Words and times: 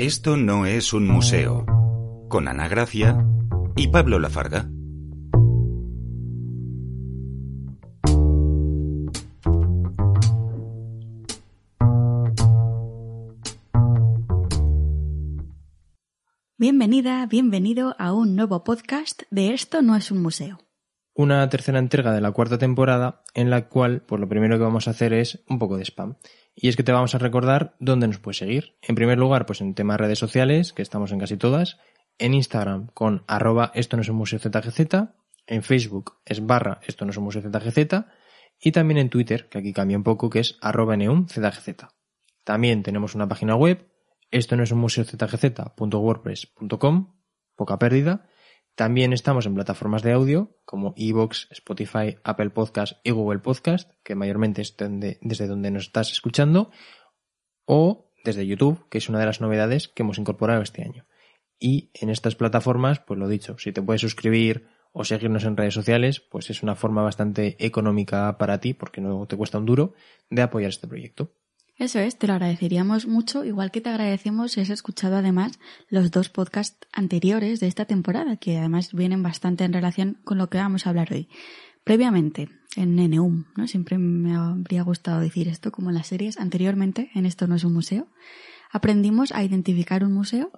Esto 0.00 0.38
no 0.38 0.64
es 0.64 0.94
un 0.94 1.06
museo. 1.06 1.66
Con 2.30 2.48
Ana 2.48 2.68
Gracia 2.68 3.22
y 3.76 3.88
Pablo 3.88 4.18
Lafarga. 4.18 4.70
Bienvenida, 16.56 17.26
bienvenido 17.26 17.94
a 17.98 18.14
un 18.14 18.36
nuevo 18.36 18.64
podcast 18.64 19.24
de 19.30 19.52
Esto 19.52 19.82
no 19.82 19.96
es 19.96 20.10
un 20.10 20.22
museo. 20.22 20.69
Una 21.20 21.46
tercera 21.50 21.78
entrega 21.78 22.14
de 22.14 22.22
la 22.22 22.32
cuarta 22.32 22.56
temporada 22.56 23.20
en 23.34 23.50
la 23.50 23.68
cual, 23.68 24.00
pues 24.00 24.22
lo 24.22 24.26
primero 24.26 24.56
que 24.56 24.64
vamos 24.64 24.88
a 24.88 24.92
hacer 24.92 25.12
es 25.12 25.44
un 25.50 25.58
poco 25.58 25.76
de 25.76 25.84
spam. 25.84 26.16
Y 26.54 26.68
es 26.68 26.76
que 26.76 26.82
te 26.82 26.92
vamos 26.92 27.14
a 27.14 27.18
recordar 27.18 27.76
dónde 27.78 28.08
nos 28.08 28.20
puedes 28.20 28.38
seguir. 28.38 28.78
En 28.80 28.94
primer 28.94 29.18
lugar, 29.18 29.44
pues 29.44 29.60
en 29.60 29.74
temas 29.74 30.00
redes 30.00 30.18
sociales, 30.18 30.72
que 30.72 30.80
estamos 30.80 31.12
en 31.12 31.18
casi 31.18 31.36
todas. 31.36 31.76
En 32.16 32.32
Instagram 32.32 32.86
con 32.94 33.22
arroba 33.26 33.70
esto 33.74 33.98
no 33.98 34.00
es 34.00 34.08
un 34.08 34.16
museo 34.16 34.38
ZGZ. 34.38 34.80
En 35.46 35.62
Facebook 35.62 36.14
es 36.24 36.46
barra 36.46 36.80
esto 36.86 37.04
no 37.04 37.10
es 37.10 37.18
un 37.18 37.24
museo 37.24 37.42
ZGZ. 37.42 38.06
Y 38.58 38.72
también 38.72 38.96
en 38.96 39.10
Twitter, 39.10 39.50
que 39.50 39.58
aquí 39.58 39.74
cambia 39.74 39.98
un 39.98 40.04
poco, 40.04 40.30
que 40.30 40.38
es 40.38 40.56
arroba 40.62 40.96
neum 40.96 41.26
ZGZ. 41.28 41.84
También 42.44 42.82
tenemos 42.82 43.14
una 43.14 43.28
página 43.28 43.56
web 43.56 43.90
esto 44.30 44.56
no 44.56 44.62
es 44.62 44.72
un 44.72 44.78
museo 44.78 45.04
zgz.wordpress.com, 45.04 47.14
poca 47.56 47.78
pérdida. 47.78 48.26
También 48.80 49.12
estamos 49.12 49.44
en 49.44 49.54
plataformas 49.54 50.02
de 50.02 50.12
audio 50.12 50.56
como 50.64 50.94
Evox, 50.96 51.48
Spotify, 51.50 52.16
Apple 52.24 52.48
Podcast 52.48 52.94
y 53.04 53.10
Google 53.10 53.40
Podcast, 53.40 53.90
que 54.02 54.14
mayormente 54.14 54.62
es 54.62 54.74
desde 55.20 55.46
donde 55.46 55.70
nos 55.70 55.82
estás 55.82 56.10
escuchando, 56.12 56.70
o 57.66 58.10
desde 58.24 58.46
YouTube, 58.46 58.88
que 58.88 58.96
es 58.96 59.10
una 59.10 59.18
de 59.18 59.26
las 59.26 59.42
novedades 59.42 59.88
que 59.88 60.02
hemos 60.02 60.16
incorporado 60.16 60.62
este 60.62 60.82
año. 60.82 61.04
Y 61.58 61.90
en 61.92 62.08
estas 62.08 62.36
plataformas, 62.36 63.00
pues 63.00 63.20
lo 63.20 63.28
dicho, 63.28 63.58
si 63.58 63.70
te 63.70 63.82
puedes 63.82 64.00
suscribir 64.00 64.66
o 64.92 65.04
seguirnos 65.04 65.44
en 65.44 65.58
redes 65.58 65.74
sociales, 65.74 66.20
pues 66.20 66.48
es 66.48 66.62
una 66.62 66.74
forma 66.74 67.02
bastante 67.02 67.62
económica 67.62 68.38
para 68.38 68.60
ti, 68.60 68.72
porque 68.72 69.02
no 69.02 69.26
te 69.26 69.36
cuesta 69.36 69.58
un 69.58 69.66
duro, 69.66 69.92
de 70.30 70.40
apoyar 70.40 70.70
este 70.70 70.88
proyecto. 70.88 71.34
Eso 71.80 71.98
es, 71.98 72.18
te 72.18 72.26
lo 72.26 72.34
agradeceríamos 72.34 73.06
mucho, 73.06 73.42
igual 73.42 73.70
que 73.70 73.80
te 73.80 73.88
agradecemos 73.88 74.52
si 74.52 74.60
has 74.60 74.68
escuchado 74.68 75.16
además 75.16 75.58
los 75.88 76.10
dos 76.10 76.28
podcasts 76.28 76.86
anteriores 76.92 77.58
de 77.58 77.68
esta 77.68 77.86
temporada, 77.86 78.36
que 78.36 78.58
además 78.58 78.92
vienen 78.92 79.22
bastante 79.22 79.64
en 79.64 79.72
relación 79.72 80.18
con 80.22 80.36
lo 80.36 80.50
que 80.50 80.58
vamos 80.58 80.86
a 80.86 80.90
hablar 80.90 81.10
hoy. 81.10 81.30
Previamente, 81.82 82.50
en 82.76 82.96
Neneum, 82.96 83.46
¿no? 83.56 83.66
Siempre 83.66 83.96
me 83.96 84.36
habría 84.36 84.82
gustado 84.82 85.20
decir 85.20 85.48
esto, 85.48 85.72
como 85.72 85.88
en 85.88 85.94
las 85.94 86.08
series 86.08 86.36
anteriormente, 86.36 87.10
en 87.14 87.24
Esto 87.24 87.46
no 87.46 87.54
es 87.54 87.64
un 87.64 87.72
museo, 87.72 88.08
aprendimos 88.70 89.32
a 89.32 89.42
identificar 89.42 90.04
un 90.04 90.12
museo 90.12 90.52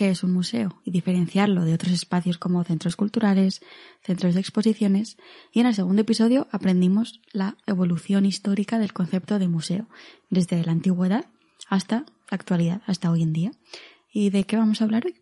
qué 0.00 0.08
es 0.08 0.24
un 0.24 0.32
museo 0.32 0.80
y 0.82 0.92
diferenciarlo 0.92 1.66
de 1.66 1.74
otros 1.74 1.92
espacios 1.92 2.38
como 2.38 2.64
centros 2.64 2.96
culturales, 2.96 3.60
centros 4.00 4.32
de 4.32 4.40
exposiciones 4.40 5.18
y 5.52 5.60
en 5.60 5.66
el 5.66 5.74
segundo 5.74 6.00
episodio 6.00 6.48
aprendimos 6.52 7.20
la 7.34 7.58
evolución 7.66 8.24
histórica 8.24 8.78
del 8.78 8.94
concepto 8.94 9.38
de 9.38 9.48
museo 9.48 9.88
desde 10.30 10.64
la 10.64 10.72
antigüedad 10.72 11.26
hasta 11.68 11.96
la 11.96 12.06
actualidad, 12.30 12.80
hasta 12.86 13.10
hoy 13.10 13.22
en 13.22 13.34
día. 13.34 13.50
¿Y 14.10 14.30
de 14.30 14.44
qué 14.44 14.56
vamos 14.56 14.80
a 14.80 14.84
hablar 14.84 15.04
hoy? 15.04 15.20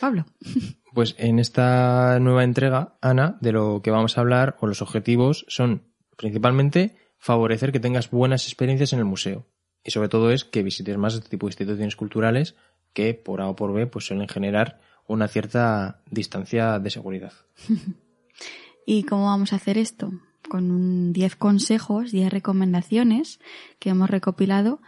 Pablo. 0.00 0.24
Pues 0.94 1.14
en 1.18 1.38
esta 1.40 2.18
nueva 2.20 2.44
entrega, 2.44 2.96
Ana, 3.02 3.36
de 3.40 3.52
lo 3.52 3.82
que 3.82 3.90
vamos 3.90 4.16
a 4.16 4.20
hablar 4.20 4.56
o 4.60 4.68
los 4.68 4.80
objetivos 4.80 5.44
son 5.48 5.92
principalmente 6.16 6.96
favorecer 7.18 7.72
que 7.72 7.80
tengas 7.80 8.10
buenas 8.10 8.46
experiencias 8.46 8.92
en 8.94 9.00
el 9.00 9.04
museo 9.04 9.46
y 9.84 9.90
sobre 9.90 10.08
todo 10.08 10.30
es 10.30 10.44
que 10.44 10.62
visites 10.62 10.96
más 10.96 11.14
este 11.14 11.28
tipo 11.28 11.46
de 11.46 11.50
instituciones 11.50 11.96
culturales 11.96 12.54
que 12.94 13.12
por 13.12 13.42
A 13.42 13.48
o 13.48 13.56
por 13.56 13.74
B 13.74 13.86
pues 13.86 14.06
suelen 14.06 14.28
generar 14.28 14.80
una 15.06 15.28
cierta 15.28 16.00
distancia 16.10 16.78
de 16.78 16.90
seguridad. 16.90 17.32
¿Y 18.86 19.02
cómo 19.04 19.26
vamos 19.26 19.52
a 19.52 19.56
hacer 19.56 19.76
esto? 19.76 20.12
Con 20.48 21.12
10 21.12 21.36
consejos, 21.36 22.12
10 22.12 22.32
recomendaciones 22.32 23.40
que 23.78 23.90
hemos 23.90 24.08
recopilado 24.08 24.80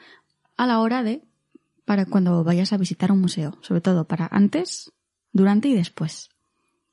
a 0.56 0.66
la 0.66 0.80
hora 0.80 1.02
de 1.02 1.22
para 1.84 2.06
cuando 2.06 2.42
vayas 2.44 2.72
a 2.72 2.78
visitar 2.78 3.12
un 3.12 3.20
museo, 3.20 3.58
sobre 3.60 3.80
todo 3.80 4.06
para 4.06 4.28
antes, 4.30 4.92
durante 5.32 5.68
y 5.68 5.74
después. 5.74 6.30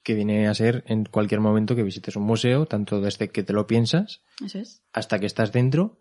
Que 0.03 0.13
viene 0.13 0.47
a 0.47 0.53
ser 0.53 0.83
en 0.87 1.05
cualquier 1.05 1.39
momento 1.39 1.75
que 1.75 1.83
visites 1.83 2.15
un 2.15 2.23
museo, 2.23 2.67
tanto 2.67 3.01
desde 3.01 3.29
que 3.29 3.43
te 3.43 3.53
lo 3.53 3.67
piensas, 3.67 4.21
hasta 4.91 5.19
que 5.19 5.25
estás 5.25 5.51
dentro, 5.51 5.99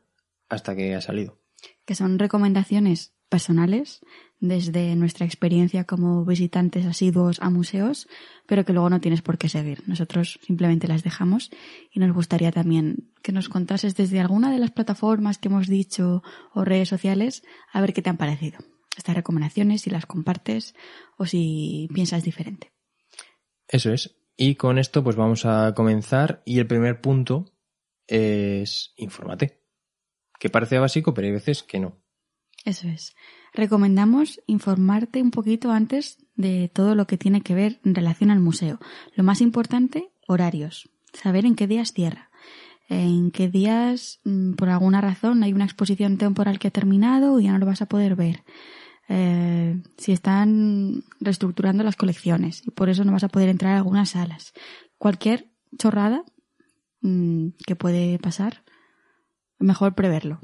hasta 0.49 0.77
que 0.77 0.95
has 0.95 1.05
salido. 1.05 1.39
Que 1.85 1.95
son 1.95 2.19
recomendaciones 2.19 3.15
personales 3.33 4.03
desde 4.41 4.95
nuestra 4.95 5.25
experiencia 5.25 5.85
como 5.85 6.27
visitantes 6.27 6.85
asiduos 6.85 7.41
a 7.41 7.49
museos, 7.49 8.09
pero 8.47 8.67
que 8.67 8.75
luego 8.75 8.91
no 8.91 9.01
tienes 9.01 9.23
por 9.23 9.39
qué 9.39 9.49
seguir. 9.49 9.83
Nosotros 9.87 10.39
simplemente 10.43 10.87
las 10.87 11.03
dejamos 11.03 11.51
y 11.91 11.99
nos 11.99 12.13
gustaría 12.13 12.53
también 12.53 13.11
que 13.23 13.33
nos 13.33 13.49
contases 13.49 13.97
desde 13.97 14.21
alguna 14.21 14.53
de 14.53 14.59
las 14.59 14.71
plataformas 14.71 15.39
que 15.39 15.49
hemos 15.49 15.67
dicho 15.67 16.23
o 16.53 16.65
redes 16.65 16.91
sociales 16.91 17.43
a 17.73 17.81
ver 17.81 17.95
qué 17.95 18.03
te 18.03 18.11
han 18.11 18.19
parecido 18.19 18.59
estas 18.95 19.17
recomendaciones, 19.17 19.81
si 19.81 19.91
las 19.91 20.05
compartes 20.05 20.75
o 21.17 21.25
si 21.25 21.89
piensas 21.95 22.23
diferente. 22.23 22.71
Eso 23.67 23.91
es. 23.91 24.15
Y 24.37 24.57
con 24.57 24.77
esto 24.77 25.03
pues 25.03 25.17
vamos 25.17 25.47
a 25.47 25.73
comenzar 25.75 26.43
y 26.45 26.59
el 26.59 26.67
primer 26.67 27.01
punto 27.01 27.47
es 28.07 28.93
infórmate. 28.97 29.63
Que 30.39 30.51
parece 30.51 30.79
básico, 30.79 31.15
pero 31.15 31.29
hay 31.29 31.33
veces 31.33 31.63
que 31.63 31.81
no. 31.81 32.02
Eso 32.65 32.89
es 32.89 33.15
recomendamos 33.53 34.41
informarte 34.47 35.23
un 35.23 35.31
poquito 35.31 35.71
antes 35.71 36.19
de 36.35 36.71
todo 36.73 36.95
lo 36.95 37.07
que 37.07 37.19
tiene 37.19 37.43
que 37.43 37.55
ver 37.55 37.81
en 37.85 37.95
relación 37.95 38.31
al 38.31 38.41
museo. 38.41 38.79
Lo 39.15 39.25
más 39.25 39.41
importante, 39.41 40.11
horarios. 40.27 40.89
Saber 41.13 41.45
en 41.45 41.55
qué 41.55 41.67
días 41.67 41.93
cierra. 41.93 42.31
En 42.89 43.31
qué 43.31 43.49
días, 43.49 44.21
mm, 44.25 44.55
por 44.55 44.69
alguna 44.69 45.01
razón, 45.01 45.43
hay 45.43 45.53
una 45.53 45.65
exposición 45.65 46.19
temporal 46.19 46.59
que 46.59 46.69
ha 46.69 46.73
terminado 46.73 47.39
y 47.39 47.45
ya 47.45 47.53
no 47.53 47.59
lo 47.59 47.67
vas 47.67 47.83
a 47.83 47.87
poder 47.87 48.17
ver. 48.17 48.45
Eh, 49.09 49.83
si 49.99 50.13
están 50.13 51.03
reestructurando 51.21 51.85
las 51.85 51.97
colecciones 51.97 52.67
y 52.67 52.71
por 52.71 52.89
eso 52.89 53.05
no 53.05 53.13
vas 53.13 53.25
a 53.25 53.29
poder 53.29 53.49
entrar 53.49 53.75
a 53.75 53.79
algunas 53.79 54.11
salas. 54.11 54.53
Cualquier 54.97 55.51
chorrada 55.79 56.25
mm, 57.03 57.49
que 57.67 57.77
puede 57.77 58.19
pasar, 58.19 58.65
mejor 59.59 59.95
preverlo 59.95 60.41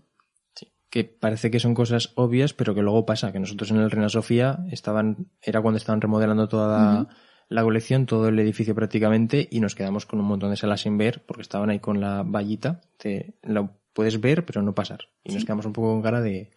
que 0.91 1.05
parece 1.05 1.51
que 1.51 1.61
son 1.61 1.75
cosas 1.75 2.13
obvias, 2.15 2.55
pero 2.55 2.75
que 2.75 2.83
luego 2.83 3.05
pasa, 3.05 3.33
que 3.33 3.41
nosotros 3.41 3.71
en 3.71 3.79
el 3.79 3.91
Reina 3.91 4.09
Sofía 4.09 4.61
estaban, 4.71 5.31
era 5.43 5.61
cuando 5.61 5.79
estaban 5.79 6.01
remodelando 6.01 6.49
toda 6.49 7.09
la, 7.49 7.63
colección, 7.63 8.07
todo 8.07 8.29
el 8.29 8.39
edificio 8.39 8.75
prácticamente, 8.75 9.49
y 9.51 9.61
nos 9.61 9.75
quedamos 9.75 10.07
con 10.07 10.21
un 10.21 10.27
montón 10.27 10.51
de 10.51 10.57
salas 10.57 10.81
sin 10.81 10.97
ver, 10.97 11.25
porque 11.27 11.43
estaban 11.43 11.71
ahí 11.71 11.81
con 11.81 12.01
la 12.01 12.23
vallita, 12.23 12.81
te, 12.97 13.35
lo 13.43 13.79
puedes 13.93 14.21
ver, 14.21 14.47
pero 14.47 14.63
no 14.63 14.75
pasar. 14.75 15.09
Y 15.25 15.35
nos 15.35 15.45
quedamos 15.45 15.67
un 15.67 15.73
poco 15.73 15.93
con 15.93 16.03
cara 16.03 16.21
de, 16.21 16.51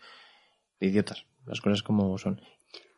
idiotas, 0.79 1.25
las 1.45 1.59
cosas 1.59 1.83
como 1.83 2.17
son. 2.17 2.41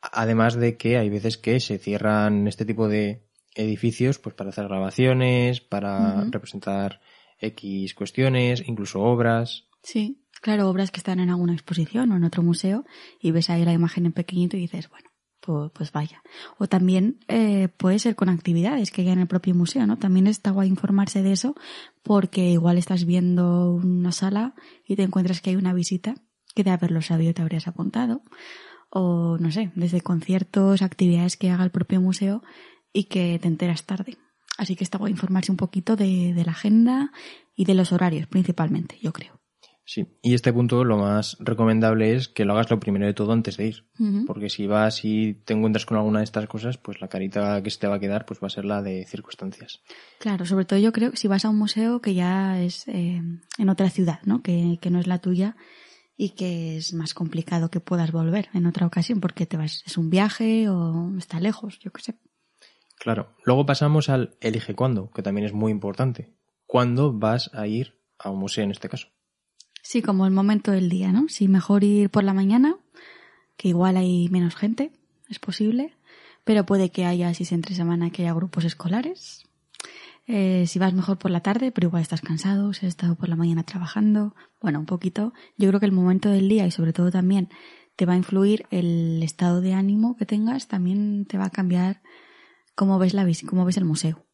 Además 0.01 0.55
de 0.55 0.77
que 0.77 0.97
hay 0.97 1.09
veces 1.09 1.37
que 1.37 1.59
se 1.59 1.79
cierran 1.79 2.47
este 2.47 2.65
tipo 2.65 2.87
de 2.87 3.25
edificios, 3.55 4.19
pues 4.19 4.35
para 4.35 4.49
hacer 4.49 4.67
grabaciones, 4.67 5.61
para 5.61 6.25
representar 6.25 6.99
X 7.39 7.95
cuestiones, 7.95 8.63
incluso 8.67 9.01
obras. 9.01 9.65
Sí. 9.81 10.22
Claro, 10.43 10.69
obras 10.69 10.91
que 10.91 10.97
están 10.97 11.21
en 11.21 11.29
alguna 11.29 11.53
exposición 11.53 12.11
o 12.11 12.17
en 12.17 12.25
otro 12.25 12.43
museo 12.43 12.83
y 13.17 13.31
ves 13.31 13.49
ahí 13.49 13.63
la 13.63 13.71
imagen 13.71 14.05
en 14.05 14.11
pequeñito 14.11 14.57
y 14.57 14.59
dices, 14.59 14.89
bueno, 14.89 15.09
pues, 15.39 15.71
pues 15.73 15.93
vaya. 15.93 16.21
O 16.57 16.67
también 16.67 17.21
eh, 17.29 17.69
puede 17.69 17.97
ser 17.97 18.17
con 18.17 18.27
actividades 18.27 18.91
que 18.91 19.03
hay 19.03 19.09
en 19.09 19.19
el 19.19 19.27
propio 19.27 19.55
museo, 19.55 19.87
¿no? 19.87 19.97
También 19.97 20.27
está 20.27 20.51
guay 20.51 20.67
informarse 20.67 21.23
de 21.23 21.31
eso 21.31 21.55
porque 22.03 22.49
igual 22.49 22.77
estás 22.77 23.05
viendo 23.05 23.71
una 23.71 24.11
sala 24.11 24.53
y 24.85 24.97
te 24.97 25.03
encuentras 25.03 25.39
que 25.39 25.51
hay 25.51 25.55
una 25.55 25.71
visita 25.71 26.15
que 26.53 26.65
de 26.65 26.71
haberlo 26.71 27.01
sabido 27.01 27.33
te 27.33 27.41
habrías 27.41 27.69
apuntado. 27.69 28.21
O 28.89 29.37
no 29.39 29.49
sé, 29.49 29.71
desde 29.75 30.01
conciertos, 30.01 30.81
actividades 30.81 31.37
que 31.37 31.51
haga 31.51 31.63
el 31.63 31.71
propio 31.71 32.01
museo 32.01 32.43
y 32.91 33.05
que 33.05 33.39
te 33.39 33.47
enteras 33.47 33.85
tarde. 33.85 34.17
Así 34.57 34.75
que 34.75 34.83
está 34.83 34.97
guay 34.97 35.13
informarse 35.13 35.53
un 35.53 35.57
poquito 35.57 35.95
de, 35.95 36.33
de 36.33 36.43
la 36.43 36.51
agenda 36.51 37.13
y 37.55 37.63
de 37.63 37.75
los 37.75 37.93
horarios 37.93 38.27
principalmente, 38.27 38.99
yo 39.01 39.13
creo. 39.13 39.42
Sí, 39.85 40.17
y 40.21 40.33
este 40.33 40.53
punto 40.53 40.85
lo 40.85 40.97
más 40.97 41.35
recomendable 41.39 42.15
es 42.15 42.29
que 42.29 42.45
lo 42.45 42.53
hagas 42.53 42.71
lo 42.71 42.79
primero 42.79 43.05
de 43.05 43.13
todo 43.13 43.33
antes 43.33 43.57
de 43.57 43.67
ir. 43.67 43.85
Porque 44.25 44.49
si 44.49 44.65
vas 44.65 45.03
y 45.03 45.33
te 45.33 45.53
encuentras 45.53 45.85
con 45.85 45.97
alguna 45.97 46.19
de 46.19 46.25
estas 46.25 46.47
cosas, 46.47 46.77
pues 46.77 47.01
la 47.01 47.09
carita 47.09 47.61
que 47.61 47.69
se 47.69 47.79
te 47.79 47.87
va 47.87 47.95
a 47.95 47.99
quedar 47.99 48.25
pues 48.25 48.39
va 48.41 48.47
a 48.47 48.49
ser 48.49 48.63
la 48.63 48.81
de 48.81 49.05
circunstancias. 49.05 49.81
Claro, 50.19 50.45
sobre 50.45 50.65
todo 50.65 50.79
yo 50.79 50.93
creo 50.93 51.11
que 51.11 51.17
si 51.17 51.27
vas 51.27 51.43
a 51.43 51.49
un 51.49 51.57
museo 51.57 52.01
que 52.01 52.13
ya 52.13 52.61
es 52.61 52.87
eh, 52.87 53.21
en 53.57 53.69
otra 53.69 53.89
ciudad, 53.89 54.19
¿no? 54.23 54.41
Que, 54.41 54.79
que 54.81 54.89
no 54.89 54.99
es 54.99 55.07
la 55.07 55.19
tuya 55.19 55.57
y 56.15 56.29
que 56.29 56.77
es 56.77 56.93
más 56.93 57.13
complicado 57.13 57.69
que 57.69 57.81
puedas 57.81 58.11
volver 58.11 58.49
en 58.53 58.65
otra 58.67 58.85
ocasión 58.85 59.19
porque 59.19 59.45
te 59.45 59.57
vas, 59.57 59.83
es 59.85 59.97
un 59.97 60.09
viaje 60.09 60.69
o 60.69 61.11
está 61.17 61.41
lejos, 61.41 61.79
yo 61.79 61.91
qué 61.91 62.01
sé. 62.01 62.15
Claro. 62.97 63.35
Luego 63.43 63.65
pasamos 63.65 64.07
al 64.07 64.37
elige 64.39 64.75
cuándo, 64.75 65.11
que 65.11 65.23
también 65.23 65.45
es 65.45 65.53
muy 65.53 65.71
importante. 65.71 66.37
¿Cuándo 66.65 67.11
vas 67.11 67.51
a 67.53 67.67
ir 67.67 67.99
a 68.17 68.29
un 68.29 68.39
museo 68.39 68.63
en 68.63 68.71
este 68.71 68.87
caso? 68.87 69.09
Sí, 69.83 70.01
como 70.01 70.25
el 70.25 70.31
momento 70.31 70.71
del 70.71 70.87
día, 70.87 71.11
¿no? 71.11 71.27
Si 71.27 71.49
mejor 71.49 71.83
ir 71.83 72.09
por 72.09 72.23
la 72.23 72.33
mañana, 72.33 72.77
que 73.57 73.67
igual 73.67 73.97
hay 73.97 74.29
menos 74.29 74.55
gente, 74.55 74.93
es 75.27 75.39
posible, 75.39 75.93
pero 76.45 76.65
puede 76.65 76.89
que 76.89 77.03
haya, 77.03 77.33
si 77.33 77.43
es 77.43 77.51
entre 77.51 77.75
semana, 77.75 78.09
que 78.09 78.21
haya 78.21 78.33
grupos 78.33 78.63
escolares. 78.63 79.43
Eh, 80.25 80.63
si 80.67 80.79
vas 80.79 80.93
mejor 80.93 81.17
por 81.17 81.31
la 81.31 81.41
tarde, 81.41 81.73
pero 81.73 81.89
igual 81.89 82.01
estás 82.01 82.21
cansado, 82.21 82.71
si 82.71 82.85
has 82.85 82.91
estado 82.91 83.15
por 83.15 83.27
la 83.27 83.35
mañana 83.35 83.63
trabajando, 83.63 84.35
bueno, 84.61 84.79
un 84.79 84.85
poquito. 84.85 85.33
Yo 85.57 85.67
creo 85.67 85.81
que 85.81 85.85
el 85.85 85.91
momento 85.91 86.29
del 86.29 86.47
día 86.47 86.65
y 86.65 86.71
sobre 86.71 86.93
todo 86.93 87.11
también 87.11 87.49
te 87.97 88.05
va 88.05 88.13
a 88.13 88.17
influir 88.17 88.65
el 88.71 89.21
estado 89.21 89.59
de 89.59 89.73
ánimo 89.73 90.15
que 90.15 90.25
tengas, 90.25 90.69
también 90.69 91.25
te 91.25 91.37
va 91.37 91.45
a 91.45 91.49
cambiar 91.49 92.01
cómo 92.73 92.99
ves 92.99 93.13
la 93.13 93.27
cómo 93.45 93.65
ves 93.65 93.75
el 93.75 93.83
museo. 93.83 94.25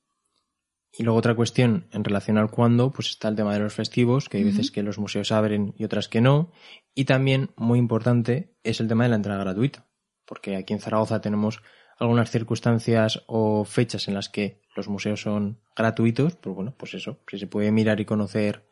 Y 0.97 1.03
luego 1.03 1.19
otra 1.19 1.35
cuestión 1.35 1.87
en 1.91 2.03
relación 2.03 2.37
al 2.37 2.49
cuándo, 2.49 2.91
pues 2.91 3.09
está 3.09 3.27
el 3.27 3.35
tema 3.35 3.53
de 3.53 3.59
los 3.59 3.73
festivos, 3.73 4.27
que 4.27 4.37
hay 4.37 4.43
veces 4.43 4.71
que 4.71 4.83
los 4.83 4.97
museos 4.97 5.31
abren 5.31 5.73
y 5.77 5.83
otras 5.83 6.09
que 6.09 6.19
no. 6.19 6.51
Y 6.95 7.05
también, 7.05 7.51
muy 7.55 7.79
importante, 7.79 8.55
es 8.63 8.79
el 8.79 8.87
tema 8.87 9.03
de 9.03 9.11
la 9.11 9.15
entrada 9.15 9.43
gratuita. 9.43 9.85
Porque 10.25 10.55
aquí 10.55 10.73
en 10.73 10.79
Zaragoza 10.79 11.21
tenemos 11.21 11.61
algunas 11.99 12.31
circunstancias 12.31 13.23
o 13.27 13.65
fechas 13.65 14.07
en 14.07 14.15
las 14.15 14.29
que 14.29 14.61
los 14.75 14.87
museos 14.87 15.21
son 15.21 15.59
gratuitos, 15.75 16.35
pues 16.37 16.55
bueno, 16.55 16.73
pues 16.77 16.93
eso, 16.93 17.19
si 17.29 17.37
se 17.37 17.47
puede 17.47 17.71
mirar 17.71 17.99
y 17.99 18.05
conocer 18.05 18.67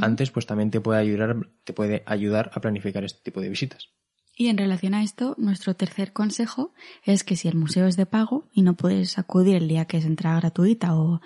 antes, 0.00 0.30
pues 0.30 0.46
también 0.46 0.70
te 0.70 0.80
puede 0.80 1.00
ayudar, 1.00 1.36
te 1.64 1.72
puede 1.72 2.02
ayudar 2.06 2.50
a 2.54 2.60
planificar 2.60 3.04
este 3.04 3.20
tipo 3.22 3.40
de 3.40 3.48
visitas. 3.48 3.88
Y 4.34 4.48
en 4.48 4.56
relación 4.56 4.94
a 4.94 5.02
esto, 5.02 5.34
nuestro 5.38 5.74
tercer 5.74 6.12
consejo 6.12 6.72
es 7.04 7.22
que 7.24 7.36
si 7.36 7.48
el 7.48 7.56
museo 7.56 7.86
es 7.86 7.96
de 7.96 8.06
pago 8.06 8.48
y 8.52 8.62
no 8.62 8.74
puedes 8.74 9.18
acudir 9.18 9.56
el 9.56 9.68
día 9.68 9.84
que 9.84 9.98
es 9.98 10.04
entrada 10.04 10.40
gratuita 10.40 10.96
o 10.96 11.20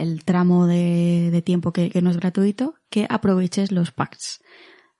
el 0.00 0.24
tramo 0.24 0.66
de, 0.66 1.42
tiempo 1.44 1.72
que, 1.72 1.90
no 2.02 2.10
es 2.10 2.16
gratuito, 2.16 2.74
que 2.88 3.06
aproveches 3.08 3.72
los 3.72 3.92
packs, 3.92 4.42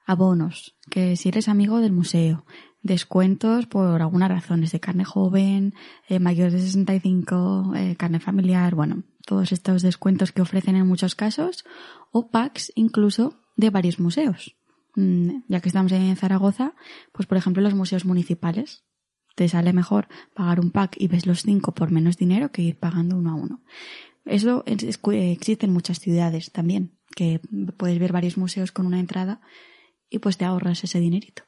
abonos, 0.07 0.77
que 0.91 1.17
si 1.17 1.29
eres 1.29 1.49
amigo 1.49 1.81
del 1.81 1.93
museo, 1.93 2.45
descuentos 2.83 3.67
por 3.67 4.03
algunas 4.03 4.31
razones 4.31 4.73
de 4.73 4.81
carne 4.81 5.05
joven, 5.05 5.75
eh, 6.09 6.19
mayor 6.19 6.51
de 6.51 6.61
65, 6.61 7.73
eh, 7.77 7.97
carne 7.97 8.21
familiar, 8.21 8.75
bueno, 8.75 9.05
todos 9.27 9.53
estos 9.53 9.83
descuentos 9.83 10.33
que 10.33 10.43
ofrecen 10.43 10.77
en 10.77 10.87
muchos 10.87 11.15
casos, 11.15 11.65
o 12.11 12.31
packs 12.31 12.73
incluso 12.75 13.35
de 13.57 13.71
varios 13.71 14.01
museos. 14.01 14.57
Mm, 14.97 15.43
ya 15.49 15.61
que 15.61 15.69
estamos 15.69 15.93
en 15.93 16.17
Zaragoza, 16.17 16.75
pues 17.13 17.27
por 17.27 17.39
ejemplo 17.39 17.63
los 17.63 17.75
museos 17.75 18.05
municipales. 18.05 18.85
Te 19.37 19.49
sale 19.49 19.73
mejor 19.73 20.09
pagar 20.35 20.61
un 20.61 20.71
pack 20.71 20.97
y 20.99 21.07
ves 21.07 21.27
los 21.27 21.43
cinco 21.43 21.73
por 21.73 21.91
menos 21.91 22.17
dinero 22.17 22.51
que 22.51 22.63
ir 22.63 22.79
pagando 22.79 23.17
uno 23.17 23.31
a 23.31 23.35
uno. 23.35 23.63
Eso 24.25 24.63
existe 24.67 25.67
en 25.67 25.73
muchas 25.73 25.99
ciudades 25.99 26.53
también, 26.53 26.93
que 27.17 27.41
puedes 27.77 27.99
ver 27.99 28.13
varios 28.13 28.37
museos 28.37 28.73
con 28.73 28.87
una 28.87 29.01
entrada 29.01 29.41
y 30.09 30.19
pues 30.19 30.37
te 30.37 30.45
ahorras 30.45 30.85
ese 30.85 31.01
dinerito. 31.01 31.45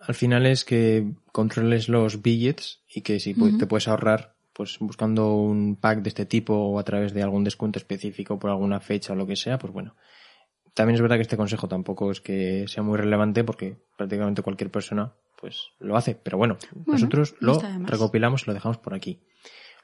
Al 0.00 0.14
final 0.14 0.46
es 0.46 0.64
que 0.64 1.12
controles 1.32 1.88
los 1.88 2.22
billets 2.22 2.82
y 2.88 3.02
que 3.02 3.20
si 3.20 3.34
te 3.34 3.66
puedes 3.66 3.88
ahorrar 3.88 4.34
pues 4.52 4.78
buscando 4.78 5.34
un 5.34 5.76
pack 5.76 6.00
de 6.02 6.08
este 6.08 6.26
tipo 6.26 6.54
o 6.54 6.78
a 6.78 6.84
través 6.84 7.12
de 7.12 7.22
algún 7.22 7.42
descuento 7.42 7.78
específico 7.78 8.38
por 8.38 8.50
alguna 8.50 8.80
fecha 8.80 9.12
o 9.12 9.16
lo 9.16 9.26
que 9.26 9.34
sea, 9.34 9.58
pues 9.58 9.72
bueno, 9.72 9.96
también 10.74 10.94
es 10.94 11.00
verdad 11.00 11.16
que 11.16 11.22
este 11.22 11.36
consejo 11.36 11.68
tampoco 11.68 12.10
es 12.10 12.20
que 12.20 12.66
sea 12.68 12.82
muy 12.82 12.98
relevante 12.98 13.44
porque 13.44 13.78
prácticamente 13.96 14.42
cualquier 14.42 14.70
persona 14.70 15.14
pues 15.40 15.70
lo 15.78 15.96
hace. 15.96 16.14
Pero 16.14 16.38
bueno, 16.38 16.56
nosotros 16.86 17.34
lo 17.40 17.60
recopilamos 17.80 18.42
y 18.42 18.46
lo 18.46 18.54
dejamos 18.54 18.78
por 18.78 18.94
aquí. 18.94 19.20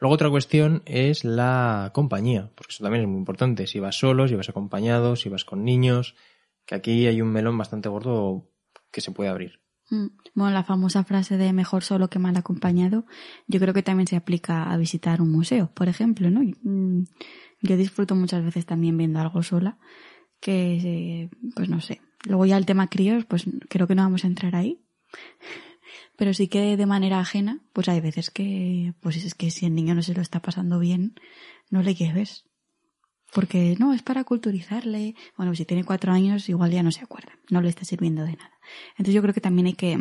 Luego 0.00 0.14
otra 0.14 0.30
cuestión 0.30 0.82
es 0.86 1.24
la 1.24 1.90
compañía, 1.92 2.50
porque 2.54 2.72
eso 2.72 2.82
también 2.82 3.04
es 3.04 3.08
muy 3.08 3.18
importante. 3.18 3.66
Si 3.66 3.80
vas 3.80 3.98
solo, 3.98 4.26
si 4.26 4.34
vas 4.34 4.48
acompañado, 4.48 5.14
si 5.14 5.28
vas 5.28 5.44
con 5.44 5.64
niños, 5.64 6.16
que 6.64 6.74
aquí 6.74 7.06
hay 7.06 7.20
un 7.20 7.28
melón 7.28 7.58
bastante 7.58 7.88
gordo 7.90 8.48
que 8.90 9.02
se 9.02 9.12
puede 9.12 9.28
abrir. 9.28 9.60
Mm. 9.90 10.06
Bueno, 10.34 10.52
la 10.52 10.64
famosa 10.64 11.04
frase 11.04 11.36
de 11.36 11.52
mejor 11.52 11.82
solo 11.82 12.08
que 12.08 12.18
mal 12.18 12.36
acompañado, 12.36 13.04
yo 13.46 13.60
creo 13.60 13.74
que 13.74 13.82
también 13.82 14.06
se 14.06 14.16
aplica 14.16 14.70
a 14.70 14.76
visitar 14.78 15.20
un 15.20 15.30
museo, 15.32 15.70
por 15.74 15.88
ejemplo, 15.88 16.30
¿no? 16.30 16.40
Mm, 16.62 17.04
yo 17.60 17.76
disfruto 17.76 18.14
muchas 18.14 18.42
veces 18.42 18.64
también 18.64 18.96
viendo 18.96 19.20
algo 19.20 19.42
sola 19.42 19.78
que, 20.40 21.28
pues 21.54 21.68
no 21.68 21.80
sé. 21.80 22.00
Luego 22.24 22.46
ya 22.46 22.56
el 22.56 22.66
tema 22.66 22.88
críos, 22.88 23.26
pues 23.26 23.44
creo 23.68 23.86
que 23.86 23.94
no 23.94 24.02
vamos 24.02 24.24
a 24.24 24.28
entrar 24.28 24.56
ahí. 24.56 24.80
Pero 26.20 26.34
sí 26.34 26.48
que 26.48 26.76
de 26.76 26.84
manera 26.84 27.18
ajena, 27.18 27.60
pues 27.72 27.88
hay 27.88 28.02
veces 28.02 28.30
que, 28.30 28.92
pues 29.00 29.16
es 29.16 29.34
que 29.34 29.50
si 29.50 29.64
el 29.64 29.74
niño 29.74 29.94
no 29.94 30.02
se 30.02 30.12
lo 30.12 30.20
está 30.20 30.42
pasando 30.42 30.78
bien, 30.78 31.14
no 31.70 31.82
le 31.82 31.94
lleves. 31.94 32.44
Porque 33.32 33.74
no, 33.78 33.94
es 33.94 34.02
para 34.02 34.24
culturizarle. 34.24 35.14
Bueno, 35.38 35.54
si 35.54 35.64
tiene 35.64 35.82
cuatro 35.82 36.12
años, 36.12 36.50
igual 36.50 36.72
ya 36.72 36.82
no 36.82 36.92
se 36.92 37.02
acuerda. 37.02 37.32
No 37.48 37.62
le 37.62 37.70
está 37.70 37.86
sirviendo 37.86 38.22
de 38.22 38.36
nada. 38.36 38.52
Entonces 38.90 39.14
yo 39.14 39.22
creo 39.22 39.32
que 39.32 39.40
también 39.40 39.68
hay 39.68 39.72
que, 39.72 39.96